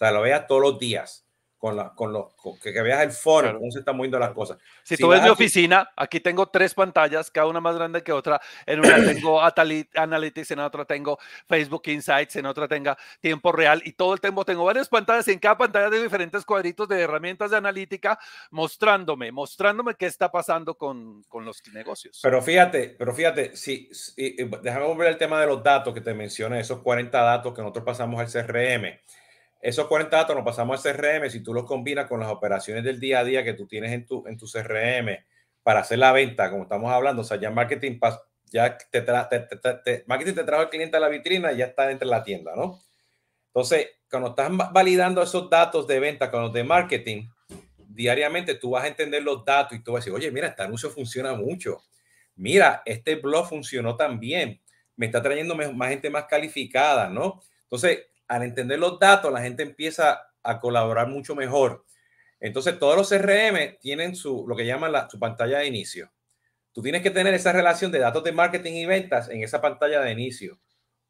[0.00, 1.26] O sea, lo veas todos los días,
[1.60, 3.58] con, la, con los, con, que, que, veas el foro, claro.
[3.58, 4.56] cómo se están moviendo las cosas.
[4.82, 8.12] Si, si tú ves mi oficina, aquí tengo tres pantallas, cada una más grande que
[8.12, 8.40] otra.
[8.64, 13.92] En una tengo Analytics, en otra tengo Facebook Insights, en otra tengo tiempo real y
[13.92, 17.50] todo el tiempo tengo varias pantallas y en cada pantalla tengo diferentes cuadritos de herramientas
[17.50, 18.18] de analítica
[18.50, 22.20] mostrándome, mostrándome qué está pasando con, con los negocios.
[22.22, 24.14] Pero fíjate, pero fíjate, si, si,
[24.62, 27.84] déjame volver al tema de los datos que te mencioné, esos 40 datos que nosotros
[27.84, 28.98] pasamos al CRM
[29.60, 32.98] esos 40 datos nos pasamos al CRM, si tú los combinas con las operaciones del
[32.98, 35.18] día a día que tú tienes en tu, en tu CRM
[35.62, 37.98] para hacer la venta, como estamos hablando, o sea, ya marketing,
[38.46, 41.66] ya te, te, te, te, marketing te trajo el cliente a la vitrina y ya
[41.66, 42.80] está dentro de la tienda, ¿no?
[43.48, 47.28] Entonces, cuando estás validando esos datos de venta con los de marketing,
[47.88, 50.62] diariamente tú vas a entender los datos y tú vas a decir, oye, mira, este
[50.62, 51.82] anuncio funciona mucho.
[52.36, 54.60] Mira, este blog funcionó también.
[54.96, 57.42] Me está trayendo más gente más calificada, ¿no?
[57.64, 61.84] Entonces, al entender los datos, la gente empieza a colaborar mucho mejor.
[62.38, 66.12] Entonces, todos los CRM tienen su, lo que llaman la, su pantalla de inicio.
[66.72, 70.00] Tú tienes que tener esa relación de datos de marketing y ventas en esa pantalla
[70.00, 70.60] de inicio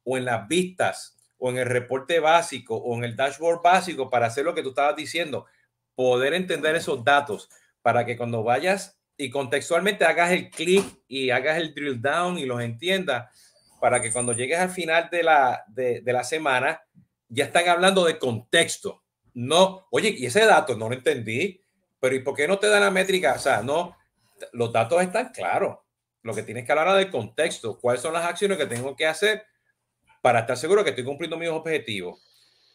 [0.03, 4.25] o en las vistas o en el reporte básico o en el dashboard básico para
[4.25, 5.45] hacer lo que tú estabas diciendo,
[5.93, 7.49] poder entender esos datos
[7.83, 12.47] para que cuando vayas y contextualmente hagas el clic y hagas el drill down y
[12.47, 13.29] los entiendas
[13.79, 16.81] para que cuando llegues al final de la, de, de la semana
[17.31, 19.03] ya están hablando de contexto.
[19.33, 21.61] No, oye, y ese dato no lo entendí,
[21.99, 23.33] pero ¿y por qué no te da la métrica?
[23.33, 23.97] O sea, no,
[24.51, 25.77] los datos están claros.
[26.23, 27.79] Lo que tienes que hablar del contexto.
[27.79, 29.45] ¿Cuáles son las acciones que tengo que hacer
[30.21, 32.21] para estar seguro que estoy cumpliendo mis objetivos?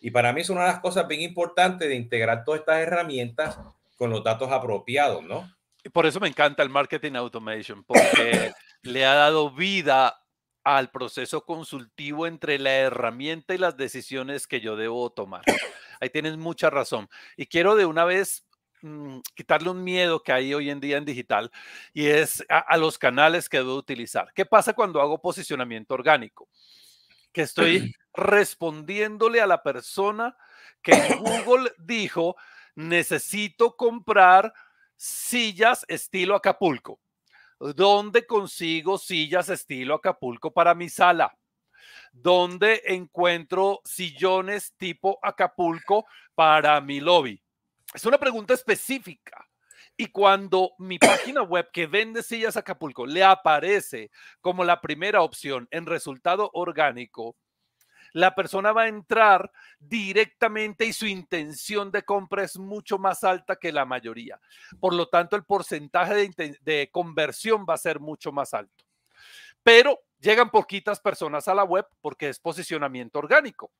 [0.00, 3.58] Y para mí es una de las cosas bien importantes de integrar todas estas herramientas
[3.96, 5.50] con los datos apropiados, ¿no?
[5.84, 10.18] Y por eso me encanta el marketing automation, porque le ha dado vida
[10.66, 15.42] al proceso consultivo entre la herramienta y las decisiones que yo debo tomar.
[16.00, 17.08] Ahí tienes mucha razón.
[17.36, 18.44] Y quiero de una vez
[18.82, 21.52] mm, quitarle un miedo que hay hoy en día en digital
[21.94, 24.32] y es a, los canales que debo utilizar.
[24.34, 26.48] ¿Qué pasa cuando hago posicionamiento orgánico?
[27.32, 30.36] Que estoy respondiéndole a la persona
[30.82, 32.34] que Google dijo,
[32.74, 34.52] necesito comprar
[34.96, 36.98] sillas estilo Acapulco.
[37.58, 41.34] ¿Dónde consigo sillas estilo Acapulco para mi sala?
[42.12, 47.42] ¿Dónde encuentro sillones tipo Acapulco para mi lobby?
[47.94, 49.46] Es una pregunta específica.
[49.96, 54.10] Y cuando mi página web que vende sillas Acapulco le aparece
[54.42, 57.36] como la primera opción en resultado orgánico,
[58.16, 63.56] la persona va a entrar directamente y su intención de compra es mucho más alta
[63.56, 64.40] que la mayoría.
[64.80, 66.30] Por lo tanto, el porcentaje
[66.62, 68.86] de, conversión va a ser mucho más alto.
[69.62, 73.70] Pero llegan poquitas personas a la web porque es posicionamiento orgánico.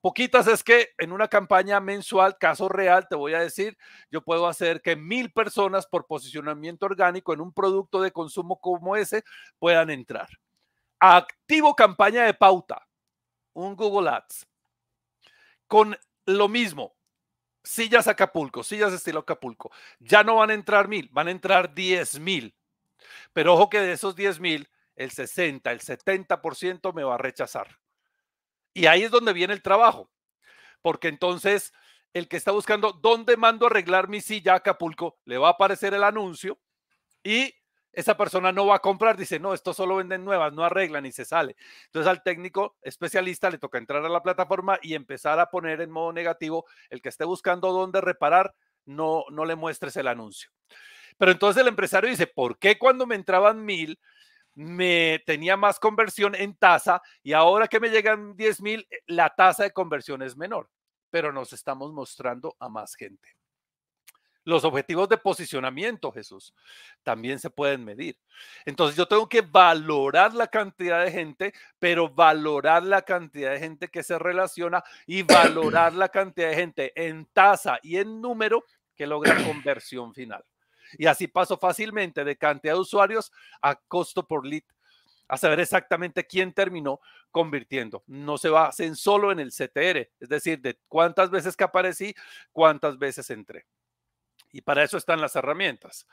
[0.00, 3.78] Poquitas es que en una campaña mensual, caso real, te voy a decir,
[4.10, 8.96] yo puedo hacer que mil personas por posicionamiento orgánico en un producto de consumo como
[8.96, 9.22] ese
[9.60, 10.26] puedan entrar.
[10.98, 12.85] Activo campaña de pauta
[13.56, 14.46] un Google Ads
[15.66, 16.94] con lo mismo,
[17.62, 22.18] sillas Acapulco, sillas estilo Acapulco, ya no van a entrar mil, van a entrar diez
[22.20, 22.54] mil.
[23.32, 27.78] Pero ojo que de esos diez mil, el 60, el 70% me va a rechazar.
[28.72, 30.10] Y ahí es donde viene el trabajo,
[30.82, 31.72] porque entonces
[32.12, 36.04] el que está buscando dónde mando arreglar mi silla Acapulco, le va a aparecer el
[36.04, 36.58] anuncio
[37.22, 37.54] y
[37.96, 41.12] esa persona no va a comprar, dice, no, esto solo venden nuevas, no arreglan y
[41.12, 41.56] se sale.
[41.86, 45.90] Entonces al técnico especialista le toca entrar a la plataforma y empezar a poner en
[45.90, 48.54] modo negativo el que esté buscando dónde reparar,
[48.84, 50.50] no, no le muestres el anuncio.
[51.16, 53.98] Pero entonces el empresario dice, ¿por qué cuando me entraban mil
[54.54, 59.62] me tenía más conversión en tasa y ahora que me llegan 10 mil, la tasa
[59.62, 60.68] de conversión es menor?
[61.08, 63.36] Pero nos estamos mostrando a más gente.
[64.46, 66.54] Los objetivos de posicionamiento, Jesús,
[67.02, 68.16] también se pueden medir.
[68.64, 73.88] Entonces yo tengo que valorar la cantidad de gente, pero valorar la cantidad de gente
[73.88, 78.62] que se relaciona y valorar la cantidad de gente en tasa y en número
[78.94, 80.44] que logra conversión final.
[80.92, 84.62] Y así paso fácilmente de cantidad de usuarios a costo por lead,
[85.26, 87.00] a saber exactamente quién terminó
[87.32, 88.04] convirtiendo.
[88.06, 92.14] No se basen solo en el CTR, es decir, de cuántas veces que aparecí,
[92.52, 93.66] cuántas veces entré.
[94.56, 96.06] Y para eso están las herramientas.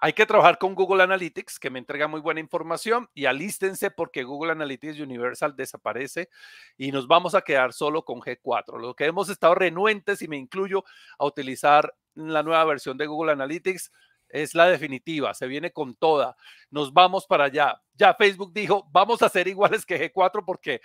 [0.00, 4.22] Hay que trabajar con Google Analytics, que me entrega muy buena información, y alístense porque
[4.22, 6.28] Google Analytics Universal desaparece
[6.76, 8.78] y nos vamos a quedar solo con G4.
[8.78, 10.84] Lo que hemos estado renuentes, y me incluyo,
[11.18, 13.90] a utilizar la nueva versión de Google Analytics
[14.28, 16.36] es la definitiva, se viene con toda.
[16.68, 17.80] Nos vamos para allá.
[17.94, 20.82] Ya Facebook dijo, vamos a ser iguales que G4 porque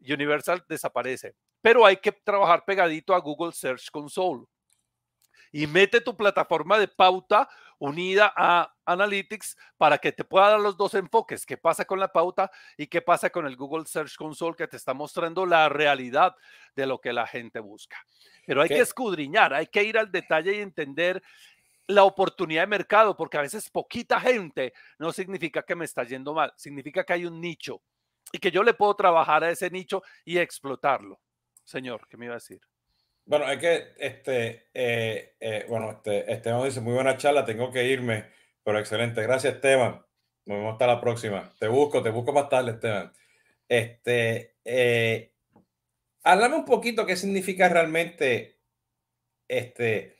[0.00, 1.34] Universal desaparece.
[1.60, 4.46] Pero hay que trabajar pegadito a Google Search Console
[5.52, 7.48] y mete tu plataforma de pauta
[7.78, 12.12] unida a Analytics para que te pueda dar los dos enfoques, qué pasa con la
[12.12, 16.34] pauta y qué pasa con el Google Search Console que te está mostrando la realidad
[16.74, 17.96] de lo que la gente busca.
[18.46, 21.22] Pero hay que escudriñar, hay que ir al detalle y entender
[21.86, 26.34] la oportunidad de mercado, porque a veces poquita gente no significa que me está yendo
[26.34, 27.82] mal, significa que hay un nicho
[28.30, 31.20] y que yo le puedo trabajar a ese nicho y explotarlo.
[31.64, 32.60] Señor, ¿qué me iba a decir?
[33.28, 37.84] Bueno, es que, este, eh, eh, bueno, este, Esteban dice, muy buena charla, tengo que
[37.84, 38.24] irme,
[38.64, 39.22] pero excelente.
[39.22, 40.02] Gracias, Esteban.
[40.46, 41.52] Nos vemos hasta la próxima.
[41.60, 43.12] Te busco, te busco más tarde, Esteban.
[43.68, 45.34] Este, eh,
[46.22, 48.60] háblame un poquito qué significa realmente
[49.46, 50.16] este,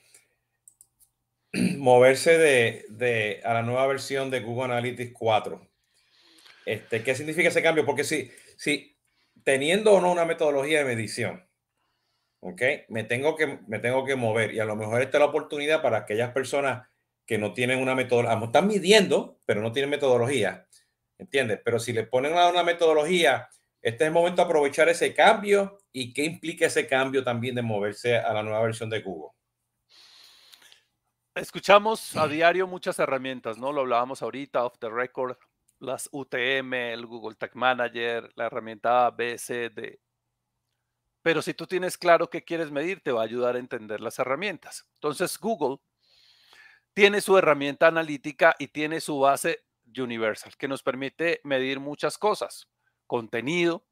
[1.78, 5.66] moverse de, de, a la nueva versión de Google Analytics 4.
[6.66, 7.86] Este, ¿Qué significa ese cambio?
[7.86, 8.98] Porque si, si
[9.44, 11.47] teniendo o no una metodología de medición,
[12.40, 12.62] ¿ok?
[12.88, 15.82] Me tengo, que, me tengo que mover y a lo mejor esta es la oportunidad
[15.82, 16.88] para aquellas personas
[17.26, 20.66] que no tienen una metodología, están midiendo, pero no tienen metodología,
[21.18, 21.60] ¿entiendes?
[21.64, 23.48] Pero si le ponen una metodología,
[23.82, 27.62] este es el momento de aprovechar ese cambio y qué implica ese cambio también de
[27.62, 29.30] moverse a la nueva versión de Google.
[31.34, 33.72] Escuchamos a diario muchas herramientas, ¿no?
[33.72, 35.36] Lo hablábamos ahorita, off the record,
[35.80, 39.98] las UTM, el Google Tag Manager, la herramienta BCD.
[41.28, 44.18] Pero si tú tienes claro qué quieres medir, te va a ayudar a entender las
[44.18, 44.88] herramientas.
[44.94, 45.76] Entonces, Google
[46.94, 49.62] tiene su herramienta analítica y tiene su base
[49.94, 52.70] Universal, que nos permite medir muchas cosas.
[53.06, 53.84] Contenido,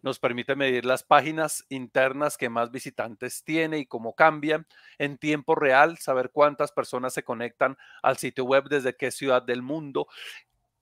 [0.00, 5.54] nos permite medir las páginas internas que más visitantes tiene y cómo cambian en tiempo
[5.54, 10.06] real, saber cuántas personas se conectan al sitio web desde qué ciudad del mundo,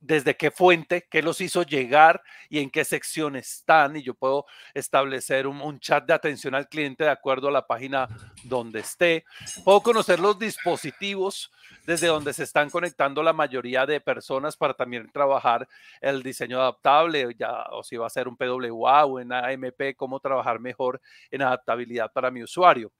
[0.03, 3.97] desde qué fuente, qué los hizo llegar y en qué sección están.
[3.97, 8.09] Y yo puedo establecer un, chat de atención al cliente de acuerdo a la página
[8.45, 9.25] donde esté.
[9.65, 11.51] Puedo conocer los dispositivos
[11.87, 15.69] desde donde se están conectando la mayoría de personas para también trabajar
[16.01, 20.21] el diseño adaptable, ya, o si va a ser un PWA o en AMP, cómo
[20.21, 22.93] trabajar mejor en adaptabilidad para mi usuario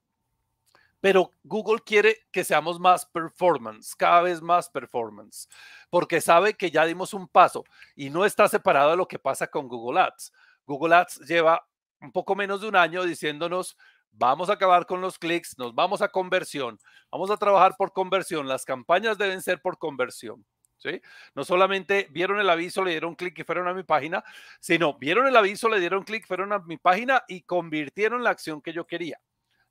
[1.03, 5.49] pero Google quiere que seamos más performance, cada vez más performance,
[5.89, 9.47] porque sabe que ya dimos un paso y no está separado de lo que pasa
[9.47, 10.31] con Google Ads.
[10.65, 11.67] Google Ads lleva
[11.99, 13.77] un poco menos de un año diciéndonos,
[14.11, 16.79] vamos a acabar con los clics, nos vamos a conversión,
[17.11, 20.45] vamos a trabajar por conversión, las campañas deben ser por conversión.
[20.77, 21.01] ¿Sí?
[21.35, 24.23] No solamente vieron el aviso, le dieron clic y fueron a mi página,
[24.61, 28.61] sino vieron el aviso, le dieron clic, fueron a mi página y convirtieron la acción
[28.61, 29.19] que yo quería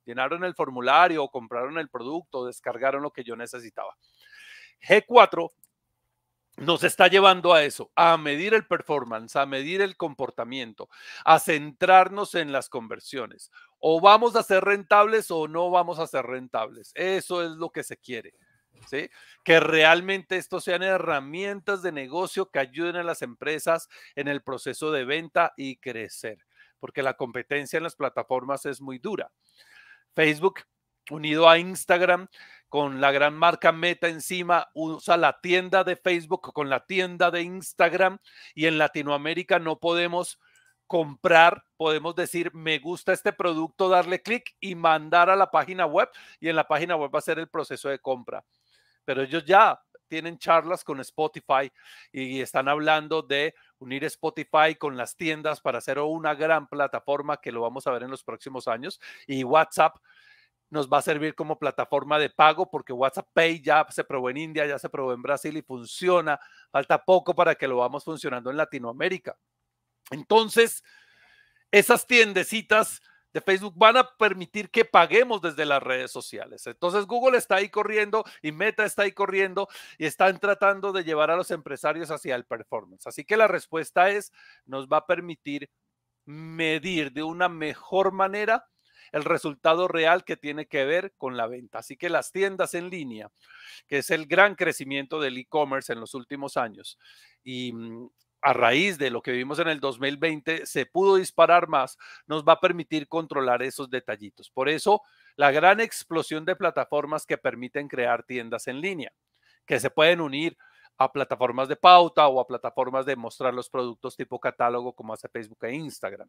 [0.05, 3.97] llenaron el formulario, compraron el producto, descargaron lo que yo necesitaba.
[4.87, 5.51] G4
[6.59, 10.89] nos está llevando a eso, a medir el performance, a medir el comportamiento,
[11.25, 13.51] a centrarnos en las conversiones.
[13.79, 16.93] O vamos a ser rentables o no vamos a ser rentables.
[16.95, 18.35] Eso es lo que se quiere.
[18.91, 19.09] ¿Sí?
[19.45, 24.91] Que realmente esto sean herramientas de negocio que ayuden a las empresas en el proceso
[24.91, 26.39] de venta y crecer,
[26.81, 29.31] porque la competencia en las plataformas es muy dura.
[30.15, 30.61] Facebook
[31.11, 32.29] unido a Instagram
[32.69, 37.43] con la gran marca Meta encima, usa la tienda de Facebook con la tienda de
[37.43, 38.19] Instagram
[38.55, 40.39] y en Latinoamérica no podemos
[40.87, 46.09] comprar, podemos decir, me gusta este producto, darle clic y mandar a la página web
[46.41, 48.45] y en la página web va a ser el proceso de compra.
[49.05, 49.79] Pero ellos ya
[50.13, 51.73] tienen charlas con Spotify
[52.13, 57.51] y están hablando de unir Spotify con las tiendas para hacer una gran plataforma que
[57.51, 59.01] lo vamos a ver en los próximos años.
[59.27, 59.97] Y WhatsApp
[60.69, 64.37] nos va a servir como plataforma de pago porque WhatsApp Pay ya se probó en
[64.37, 66.39] India, ya se probó en Brasil y funciona.
[66.71, 69.39] Falta poco para que lo vamos funcionando en Latinoamérica.
[70.11, 70.85] Entonces,
[71.71, 73.01] esas tiendecitas
[73.33, 76.67] de Facebook van a permitir que paguemos desde las redes sociales.
[76.67, 79.69] Entonces Google está ahí corriendo y Meta está ahí corriendo
[79.99, 83.07] y están tratando de llevar a los empresarios hacia el performance.
[83.07, 84.33] Así que la respuesta es,
[84.67, 85.71] nos va a permitir
[86.25, 88.67] medir de una mejor manera
[89.13, 91.79] el resultado real que tiene que ver con la venta.
[91.79, 93.31] Así que las tiendas en línea,
[93.87, 96.99] que es el gran crecimiento del e-commerce en los últimos años,
[97.45, 98.09] y mm,
[98.43, 102.55] a raíz de lo que vimos en el 2020, se pudo disparar más, nos va
[102.55, 104.51] a permitir controlar esos detallitos.
[104.51, 105.03] Por eso,
[105.37, 109.13] la gran explosión de plataformas que permiten crear tiendas en línea,
[109.65, 110.57] que se pueden unir
[110.99, 115.29] a plataformas de pauta o a plataformas de mostrar los productos tipo catálogo como hace
[115.29, 116.29] Facebook e Instagram.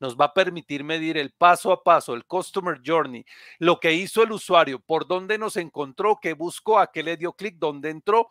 [0.00, 3.24] Nos va a permitir medir el paso a paso, el customer journey,
[3.58, 7.32] lo que hizo el usuario, por dónde nos encontró, qué buscó, a qué le dio
[7.32, 8.28] clic, dónde entró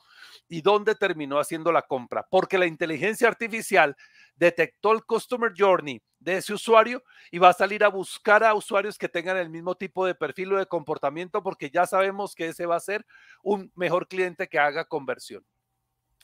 [0.48, 2.26] y dónde terminó haciendo la compra.
[2.30, 3.96] Porque la inteligencia artificial
[4.36, 8.98] detectó el customer journey de ese usuario y va a salir a buscar a usuarios
[8.98, 12.66] que tengan el mismo tipo de perfil o de comportamiento porque ya sabemos que ese
[12.66, 13.06] va a ser
[13.44, 15.46] un mejor cliente que haga conversión.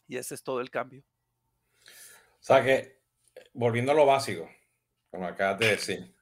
[0.09, 1.03] Y ese es todo el cambio.
[1.85, 2.99] O sea que,
[3.53, 4.49] volviendo a lo básico,
[5.11, 6.15] como acabas de decir,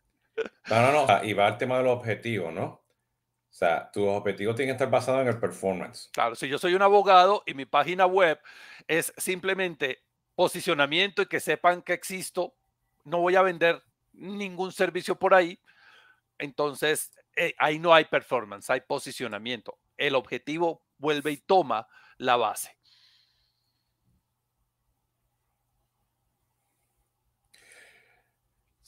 [0.70, 2.66] no, no, no, y va al tema de los objetivos, ¿no?
[2.66, 2.84] O
[3.50, 6.10] sea, tus objetivos tienen que estar basados en el performance.
[6.12, 8.40] Claro, si yo soy un abogado y mi página web
[8.88, 10.04] es simplemente
[10.36, 12.56] posicionamiento y que sepan que existo,
[13.06, 13.82] no voy a vender
[14.12, 15.60] ningún servicio por ahí,
[16.38, 19.80] entonces eh, ahí no hay performance, hay posicionamiento.
[19.96, 21.88] El objetivo vuelve y toma
[22.18, 22.77] la base.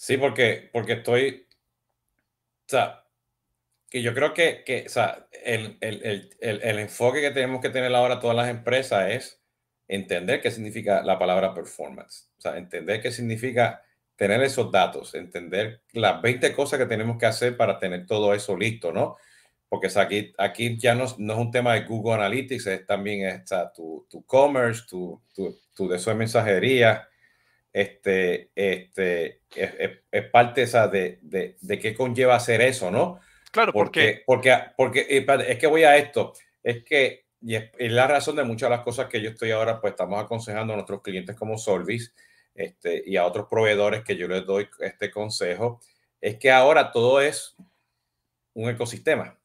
[0.01, 1.45] Sí, porque, porque estoy,
[2.67, 3.03] o sea,
[3.89, 7.69] que yo creo que, que o sea, el, el, el, el, enfoque que tenemos que
[7.69, 9.41] tener ahora todas las empresas es
[9.89, 13.83] entender qué significa la palabra performance, o sea, entender qué significa
[14.15, 18.55] tener esos datos, entender las 20 cosas que tenemos que hacer para tener todo eso
[18.55, 19.17] listo, ¿no?
[19.67, 23.73] Porque aquí, aquí ya no, no es un tema de Google Analytics, es también está
[23.73, 27.08] tu, tu commerce, tu, tu, tu de eso mensajería,
[27.81, 33.19] este, este, es, parte esa de, de, de, qué conlleva hacer eso, ¿no?
[33.51, 38.35] Claro, porque, porque, porque, es que voy a esto, es que y es, la razón
[38.35, 41.35] de muchas de las cosas que yo estoy ahora, pues estamos aconsejando a nuestros clientes
[41.35, 42.13] como Solvis
[42.53, 45.79] este, y a otros proveedores que yo les doy este consejo,
[46.19, 47.55] es que ahora todo es
[48.53, 49.37] un ecosistema.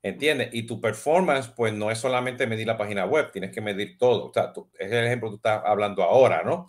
[0.00, 0.50] ¿Entiendes?
[0.52, 4.26] Y tu performance, pues no es solamente medir la página web, tienes que medir todo.
[4.26, 6.68] O sea, es el ejemplo que tú estás hablando ahora, ¿no?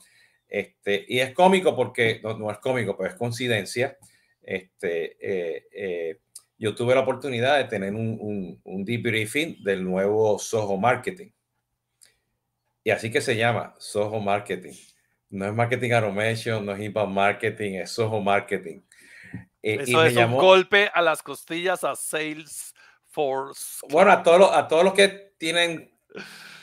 [0.50, 3.98] Este, y es cómico porque, no, es cómico, pero es coincidencia.
[4.42, 6.20] Este, eh, eh,
[6.58, 11.30] yo tuve la oportunidad de tener un, un, un, debriefing del nuevo Soho Marketing.
[12.84, 14.74] Y así que se llama Soho Marketing.
[15.30, 18.82] No es Marketing Automation, no es Inbound Marketing, es Soho Marketing.
[19.62, 23.86] Eh, Eso es un golpe a las costillas a Salesforce.
[23.90, 25.92] Bueno, a todos, los, a todos los que tienen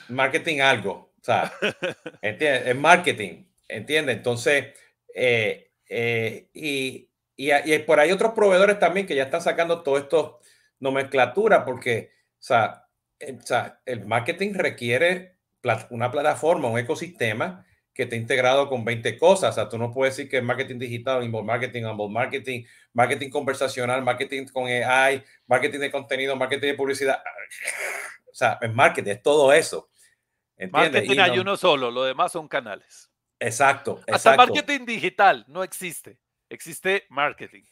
[0.08, 1.12] marketing algo.
[1.20, 1.52] O sea,
[2.22, 3.45] Es marketing.
[3.68, 4.12] ¿Entiende?
[4.12, 4.74] Entonces,
[5.14, 10.40] eh, eh, y, y, por ahí otros proveedores también que ya están sacando todo esto
[10.78, 12.88] nomenclatura porque, o sea,
[13.18, 15.36] el, o sea, el marketing requiere
[15.90, 19.50] una plataforma, un ecosistema que esté integrado con 20 cosas.
[19.50, 23.30] O sea, tú no puedes decir que es marketing digital, inbound marketing, onboard marketing, marketing
[23.30, 27.22] conversacional, marketing con AI, marketing de contenido, marketing de publicidad.
[28.30, 29.88] O sea, es marketing, es todo eso.
[30.58, 30.92] ¿entiendes?
[30.92, 33.05] Marketing hay uno solo, lo demás son canales.
[33.40, 34.00] Exacto.
[34.06, 36.18] Hasta marketing digital no existe.
[36.48, 37.62] Existe marketing.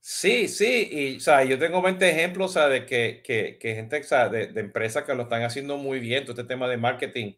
[0.00, 3.74] Sí, sí, y o sea, yo tengo 20 ejemplos o sea, de que, que, que
[3.74, 6.68] gente o sea, de, de, empresas que lo están haciendo muy bien, todo este tema
[6.68, 7.32] de marketing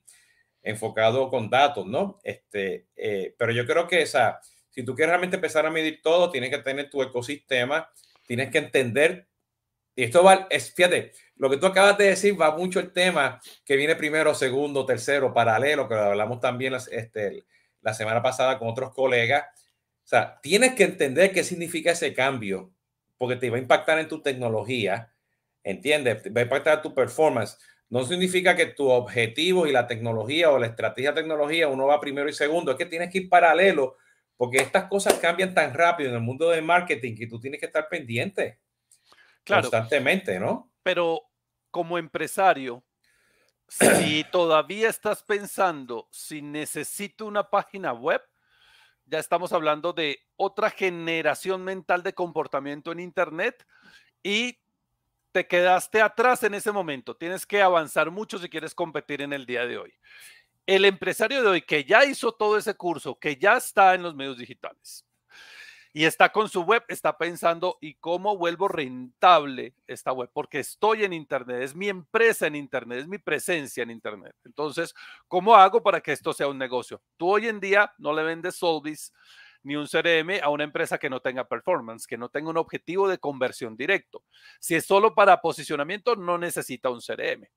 [0.63, 2.19] enfocado con datos, ¿no?
[2.23, 6.31] Este, eh, pero yo creo que esa, si tú quieres realmente empezar a medir todo,
[6.31, 7.91] tienes que tener tu ecosistema,
[8.27, 9.29] tienes que entender,
[9.97, 13.41] y esto va, es, fíjate, lo que tú acabas de decir va mucho el tema
[13.65, 17.45] que viene primero, segundo, tercero, paralelo, que hablamos también este,
[17.81, 19.45] la semana pasada con otros colegas.
[20.05, 22.73] O sea, tienes que entender qué significa ese cambio,
[23.17, 25.13] porque te va a impactar en tu tecnología,
[25.63, 26.23] ¿entiendes?
[26.37, 27.57] Va a impactar tu performance.
[27.89, 32.01] No significa que tu objetivo y la tecnología o la estrategia de tecnología uno va
[32.01, 33.97] primero y segundo, es que tienes que ir paralelo,
[34.37, 37.67] porque estas cosas cambian tan rápido en el mundo del marketing que tú tienes que
[37.67, 38.59] estar pendiente
[39.47, 40.73] constantemente, ¿no?
[40.83, 41.28] Pero
[41.71, 42.85] como empresario,
[43.69, 48.23] si todavía estás pensando si necesito una página web,
[49.07, 53.67] ya estamos hablando de otra generación mental de comportamiento en Internet
[54.23, 54.59] y
[55.33, 57.17] te quedaste atrás en ese momento.
[57.17, 59.95] Tienes que avanzar mucho si quieres competir en el día de hoy.
[60.67, 64.15] El empresario de hoy que ya hizo todo ese curso, que ya está en los
[64.15, 65.07] medios digitales,
[65.99, 70.31] y está con su web, está pensando, ¿y cómo vuelvo rentable esta web?
[70.33, 74.37] Porque estoy en Internet, es mi empresa en Internet, es mi presencia en Internet.
[74.45, 74.95] Entonces,
[75.27, 77.03] ¿cómo hago para que esto sea un negocio?
[77.17, 79.13] Tú hoy en día no le vendes Solvis
[79.65, 83.09] ni un CRM a una empresa que no tenga performance, que no tenga un objetivo
[83.09, 84.23] de conversión directo.
[84.61, 87.49] Si es solo para posicionamiento, no necesita un CRM.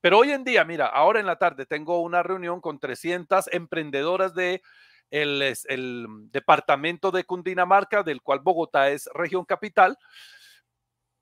[0.00, 4.34] Pero hoy en día, mira, ahora en la tarde tengo una reunión con 300 emprendedoras
[4.34, 4.62] de
[5.10, 9.96] el, departamento de Cundinamarca, del cual Bogotá es región capital,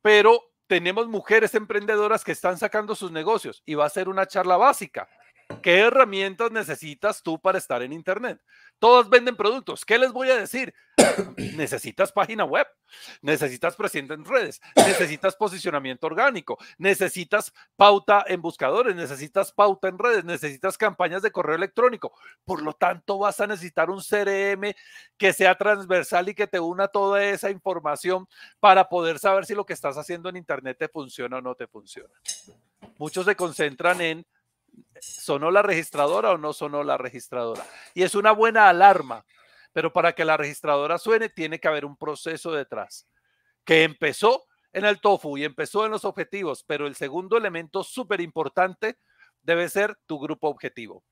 [0.03, 4.57] pero tenemos mujeres emprendedoras que están sacando sus negocios y va a ser una charla
[4.57, 5.09] básica.
[5.63, 8.39] ¿Qué herramientas necesitas tú para estar en Internet?
[8.79, 9.85] Todos venden productos.
[9.85, 10.75] ¿Qué les voy a decir?
[11.57, 12.67] necesitas página web,
[13.23, 20.25] necesitas presencia en redes, necesitas posicionamiento orgánico, necesitas pauta en buscadores, necesitas pauta en redes,
[20.25, 22.13] necesitas campañas de correo electrónico.
[22.45, 24.75] Por lo tanto, vas a necesitar un CRM
[25.17, 28.29] que sea transversal y que te una toda esa información
[28.61, 31.67] para poder saber si lo que estás haciendo en Internet te funciona o no te
[31.67, 32.15] funciona.
[32.99, 34.27] Muchos se concentran en
[35.01, 37.65] sonó la registradora o no sonó la registradora.
[37.95, 39.25] Y es una buena alarma,
[39.73, 43.09] pero para que la registradora suene tiene que haber un proceso detrás
[43.65, 48.21] que empezó en el tofu y empezó en los objetivos, pero el segundo elemento súper
[48.21, 48.99] importante
[49.43, 51.05] debe ser tu grupo objetivo.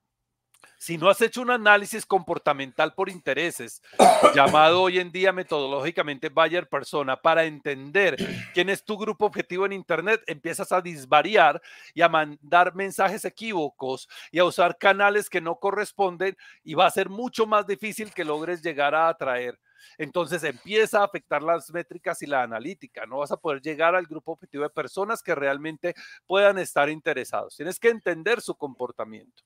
[0.79, 3.83] Si no has hecho un análisis comportamental por intereses,
[4.35, 8.17] llamado hoy en día metodológicamente Bayer Persona, para entender
[8.53, 11.61] quién es tu grupo objetivo en Internet, empiezas a disvariar
[11.95, 16.91] y a mandar mensajes equívocos y a usar canales que no corresponden y va a
[16.91, 19.59] ser mucho más difícil que logres llegar a atraer
[19.99, 23.07] entonces empieza a afectar las métricas y la analítica.
[23.07, 25.95] No vas a poder llegar al grupo objetivo de personas que realmente
[26.27, 27.57] puedan estar interesados.
[27.57, 29.43] Tienes que entender su comportamiento.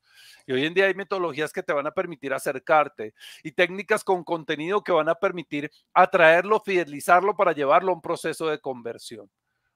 [0.46, 4.24] Y hoy en día hay metodologías que te van a permitir acercarte y técnicas con
[4.24, 9.30] contenido que van a permitir atraerlo, fidelizarlo para llevarlo a un proceso de conversión.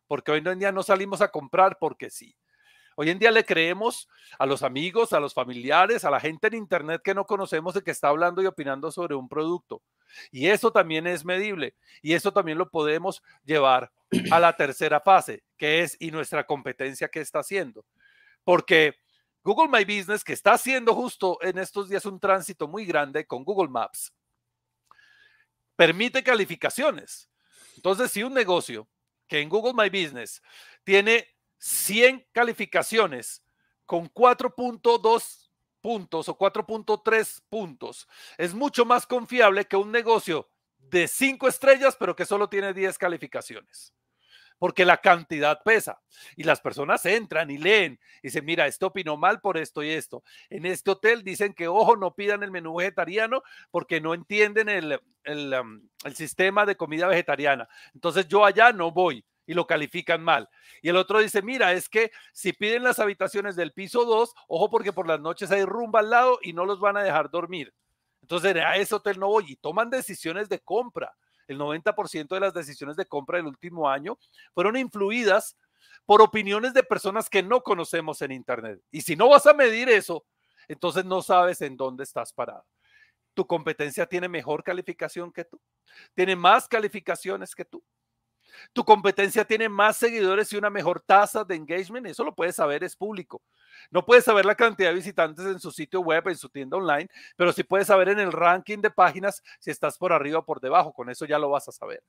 [0.06, 2.36] Porque hoy en día no salimos a comprar porque sí.
[2.97, 6.55] Hoy en día le creemos a los amigos, a los familiares, a la gente en
[6.55, 9.82] Internet que no conocemos de que está hablando y opinando sobre un producto.
[10.30, 11.74] Y eso también es medible.
[12.03, 13.90] Y eso también lo podemos llevar
[14.30, 17.84] a la tercera fase, que es y nuestra competencia que está haciendo.
[18.45, 18.95] Porque
[19.42, 23.45] Google My Business, que está haciendo justo en estos días un tránsito muy grande con
[23.45, 24.12] Google Maps,
[25.76, 27.28] permite calificaciones.
[27.76, 28.88] Entonces, si un negocio
[29.26, 30.42] que en Google My Business
[30.84, 31.34] tiene
[31.64, 33.42] 100 calificaciones
[33.86, 35.48] con 4.2
[35.80, 38.06] puntos o 4.3 puntos,
[38.36, 42.98] es mucho más confiable que un negocio de 5 estrellas, pero que solo tiene 10
[42.98, 43.94] calificaciones.
[44.58, 46.02] Porque la cantidad pesa
[46.36, 49.88] y las personas entran y leen y dicen, mira, esto opinó mal por esto y
[49.88, 50.22] esto.
[50.50, 55.00] En este hotel dicen que, ojo, no pidan el menú vegetariano porque no entienden el,
[55.24, 57.68] el, um, el sistema de comida vegetariana.
[57.94, 60.49] Entonces yo allá no voy y lo califican mal.
[60.82, 64.70] Y el otro dice, mira, es que si piden las habitaciones del piso 2, ojo
[64.70, 67.72] porque por las noches hay rumba al lado y no los van a dejar dormir.
[68.22, 71.14] Entonces a ese hotel no voy y toman decisiones de compra.
[71.47, 74.18] El 90% de las decisiones de compra del último año
[74.55, 75.57] fueron influidas
[76.07, 78.80] por opiniones de personas que no conocemos en Internet.
[78.90, 80.24] Y si no vas a medir eso,
[80.68, 82.64] entonces no sabes en dónde estás parado.
[83.34, 85.61] Tu competencia tiene mejor calificación que tú,
[86.14, 87.84] tiene más calificaciones que tú
[88.72, 92.84] tu competencia tiene más seguidores y una mejor tasa de engagement, eso lo puedes saber,
[92.84, 93.42] es público.
[93.90, 97.09] No puedes saber la cantidad de visitantes en su sitio web, en su tienda online,
[97.36, 100.61] pero sí puedes saber en el ranking de páginas si estás por arriba o por
[100.61, 102.02] debajo, con eso ya lo vas a saber.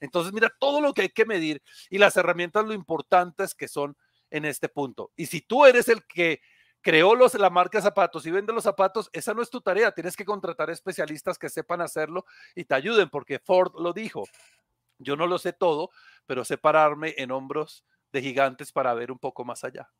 [0.00, 3.96] Entonces, mira todo lo que hay que medir y las herramientas lo importantes que son
[4.30, 5.10] en este punto.
[5.16, 6.40] Y si tú eres el que
[6.80, 9.92] creó los, la marca zapatos y vende los zapatos, esa no es tu tarea.
[9.92, 12.24] Tienes que contratar especialistas que sepan hacerlo
[12.54, 14.24] y te ayuden, porque Ford lo dijo.
[15.00, 15.90] Yo no lo sé todo,
[16.26, 19.90] pero sé pararme en hombros de gigantes para ver un poco más allá.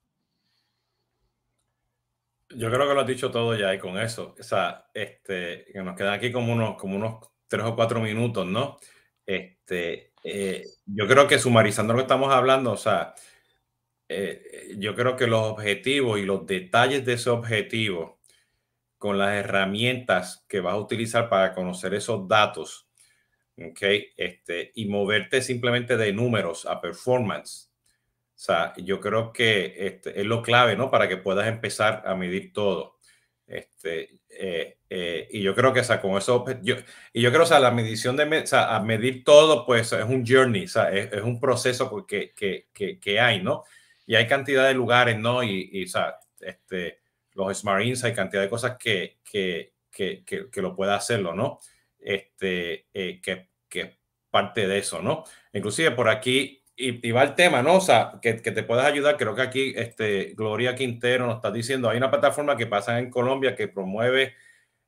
[2.51, 5.83] Yo creo que lo has dicho todo ya y con eso, o sea, este, que
[5.83, 8.79] nos quedan aquí como unos, como unos tres o cuatro minutos, ¿no?
[9.25, 13.15] Este, eh, yo creo que sumarizando lo que estamos hablando, o sea,
[14.09, 18.19] eh, yo creo que los objetivos y los detalles de ese objetivo
[18.99, 22.90] con las herramientas que vas a utilizar para conocer esos datos,
[23.61, 23.83] ¿ok?
[24.17, 27.71] Este, y moverte simplemente de números a performance.
[28.35, 30.91] O sea, yo creo que este, es lo clave, ¿no?
[30.91, 32.97] Para que puedas empezar a medir todo.
[33.47, 36.77] Este, eh, eh, y yo creo que, o sea, con eso, yo,
[37.13, 40.05] y yo creo, o sea, la medición de, o sea, a medir todo, pues es
[40.05, 43.65] un journey, o sea, es, es un proceso que, que, que, que, hay, ¿no?
[44.07, 45.43] Y hay cantidad de lugares, ¿no?
[45.43, 47.01] Y, y o sea, este,
[47.33, 49.73] los Smarts, hay cantidad de cosas que, que,
[50.57, 51.59] lo pueda hacerlo, ¿no?
[51.99, 53.99] Este, eh, que que
[54.31, 55.25] parte de eso, ¿no?
[55.53, 57.77] Inclusive por aquí, y, va el tema, ¿no?
[57.77, 59.17] O sea, que, te puedas ayudar.
[59.17, 63.11] Creo que aquí este, Gloria Quintero nos está diciendo, hay una plataforma que pasa en
[63.11, 64.35] Colombia que promueve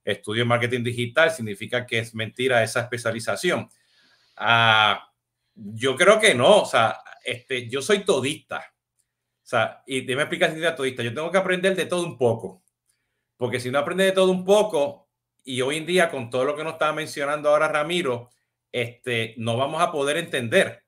[0.04, 3.68] estudio de marketing digital, significa que es mentira esa especialización.
[4.36, 5.12] Ah,
[5.54, 8.74] yo creo que no, o sea, este, yo soy todista.
[9.42, 11.02] O sea, y me explicas si todista.
[11.02, 12.62] Yo tengo que aprender de todo un poco.
[13.36, 15.08] Porque si no aprendes de todo un poco,
[15.44, 18.30] y hoy en día con todo lo que nos estaba mencionando ahora Ramiro,
[18.72, 20.82] este, no vamos a poder entender.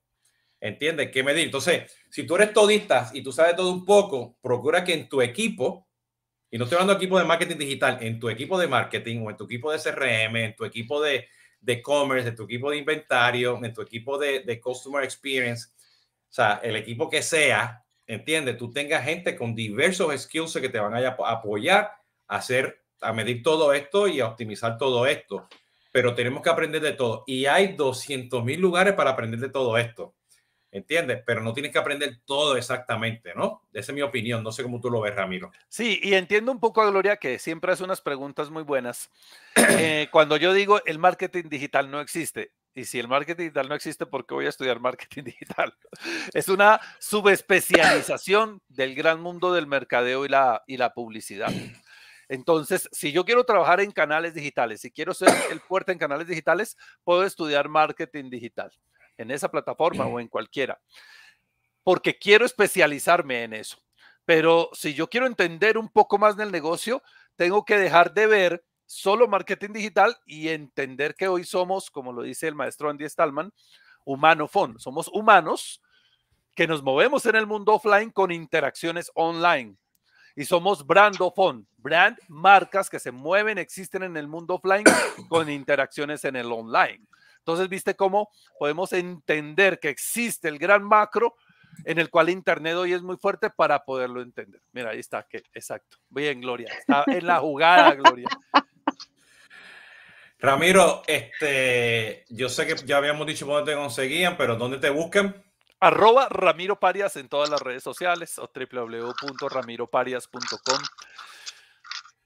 [0.61, 1.11] ¿Entiendes?
[1.11, 1.45] ¿Qué medir?
[1.45, 5.21] Entonces, si tú eres todista y tú sabes todo un poco, procura que en tu
[5.21, 5.87] equipo,
[6.51, 9.31] y no estoy hablando de equipo de marketing digital, en tu equipo de marketing o
[9.31, 11.29] en tu equipo de CRM, en tu equipo de
[11.65, 15.69] de commerce, en tu equipo de inventario, en tu equipo de, de customer experience,
[16.29, 20.79] o sea, el equipo que sea, entiende, tú tengas gente con diversos skills que te
[20.79, 21.91] van a apoyar
[22.29, 25.49] a hacer, a medir todo esto y a optimizar todo esto
[25.95, 27.23] pero tenemos que aprender de todo.
[27.25, 30.17] Y hay 200 mil lugares para aprender de todo esto.
[30.73, 31.23] ¿Entiendes?
[31.25, 33.63] Pero no tienes que aprender todo exactamente, ¿no?
[33.73, 34.43] Esa es mi opinión.
[34.43, 35.53] No sé cómo tú lo ves, Ramiro.
[35.69, 39.09] Sí, y entiendo un poco a Gloria que siempre hace unas preguntas muy buenas.
[39.79, 43.77] Eh, cuando yo digo el marketing digital no existe, y si el marketing digital no
[43.77, 45.77] existe, ¿por qué voy a estudiar marketing digital?
[46.33, 51.53] Es una subespecialización del gran mundo del mercadeo y la, y la publicidad.
[52.29, 56.29] Entonces, si yo quiero trabajar en canales digitales, si quiero ser el fuerte en canales
[56.29, 58.71] digitales, puedo estudiar marketing digital
[59.17, 60.81] en esa plataforma o en cualquiera,
[61.83, 63.79] porque quiero especializarme en eso.
[64.25, 67.03] Pero si yo quiero entender un poco más del negocio,
[67.37, 72.23] tengo que dejar de ver solo marketing digital y entender que hoy somos, como lo
[72.23, 73.53] dice el maestro Andy Stallman,
[74.05, 74.79] humano-phone.
[74.79, 75.83] Somos humanos
[76.55, 79.77] que nos movemos en el mundo offline con interacciones online.
[80.37, 84.85] Y somos brand-phone, brand marcas que se mueven, existen en el mundo offline
[85.29, 87.01] con interacciones en el online.
[87.39, 91.37] Entonces, viste cómo podemos entender que existe el gran macro
[91.85, 94.61] en el cual Internet hoy es muy fuerte para poderlo entender.
[94.73, 95.99] Mira, ahí está, que, exacto.
[96.09, 96.73] Bien, Gloria.
[96.79, 98.29] Está en la jugada, Gloria.
[100.39, 105.43] Ramiro, este, yo sé que ya habíamos dicho dónde te conseguían, pero ¿dónde te buscan?
[105.81, 110.79] Arroba Ramiro Parias en todas las redes sociales o www.ramiroparias.com.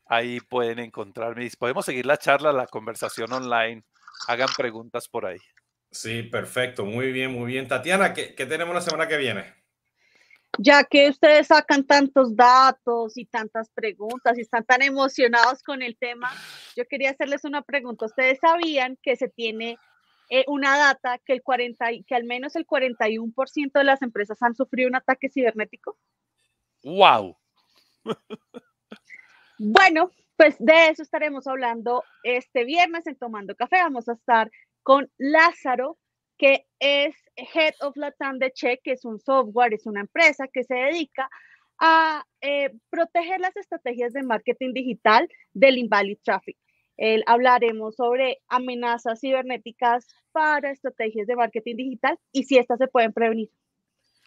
[0.06, 1.50] Ahí pueden encontrarme.
[1.58, 3.82] Podemos seguir la charla, la conversación online.
[4.26, 5.38] Hagan preguntas por ahí.
[5.90, 6.84] Sí, perfecto.
[6.84, 7.68] Muy bien, muy bien.
[7.68, 9.54] Tatiana, ¿qué, tenemos la semana que viene?
[10.58, 15.96] Ya que ustedes sacan tantos datos y tantas preguntas y están tan emocionados con el
[15.96, 16.32] tema,
[16.74, 18.06] yo quería hacerles una pregunta.
[18.06, 19.78] ¿Ustedes sabían que se tiene
[20.28, 24.54] eh, una data que, el 40, que al menos el 41% de las empresas han
[24.54, 25.96] sufrido un ataque cibernético?
[26.84, 27.36] ¡Wow!
[29.58, 33.76] bueno, pues de eso estaremos hablando este viernes en Tomando Café.
[33.82, 34.50] Vamos a estar
[34.82, 35.98] con Lázaro,
[36.36, 40.64] que es Head of Latam de Check, que es un software, es una empresa que
[40.64, 41.28] se dedica
[41.78, 46.56] a eh, proteger las estrategias de marketing digital del invalid traffic.
[47.26, 53.50] Hablaremos sobre amenazas cibernéticas para estrategias de marketing digital y si estas se pueden prevenir.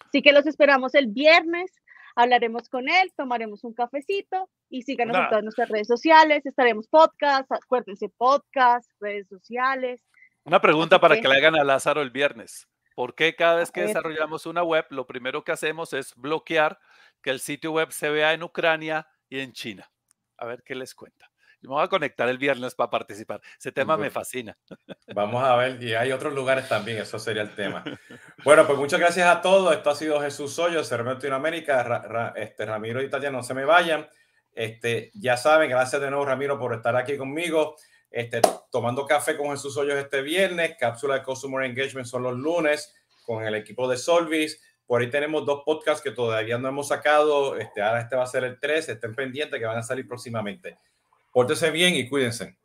[0.07, 1.72] Así que los esperamos el viernes,
[2.15, 7.51] hablaremos con él, tomaremos un cafecito y síganos en todas nuestras redes sociales, estaremos podcast,
[7.51, 10.01] acuérdense podcast, redes sociales,
[10.43, 12.67] una pregunta para que le hagan a Lázaro el viernes.
[12.95, 16.80] ¿Por qué cada vez que desarrollamos una web, lo primero que hacemos es bloquear
[17.22, 19.91] que el sitio web se vea en Ucrania y en China?
[20.38, 21.31] A ver qué les cuenta.
[21.62, 23.39] Yo me voy a conectar el viernes para participar.
[23.57, 24.57] Ese tema me fascina.
[25.14, 27.84] Vamos a ver, y hay otros lugares también, eso sería el tema.
[28.43, 29.72] Bueno, pues muchas gracias a todos.
[29.72, 32.34] Esto ha sido Jesús Hoyo, Cerro Latinoamérica.
[32.36, 34.09] este, Ramiro y Tatiana, no se me vayan.
[34.51, 37.76] Este, ya saben, gracias de nuevo, Ramiro, por estar aquí conmigo.
[38.09, 38.41] Este,
[38.72, 43.45] tomando café con Jesús Hoyos este viernes, cápsula de Customer Engagement son los lunes con
[43.45, 44.59] el equipo de Solvis.
[44.88, 47.55] Por ahí tenemos dos podcasts que todavía no hemos sacado.
[47.57, 48.89] Este, ahora este va a ser el 3.
[48.89, 50.78] Estén pendientes que van a salir próximamente.
[51.34, 52.58] Pórtense bien y cuídense.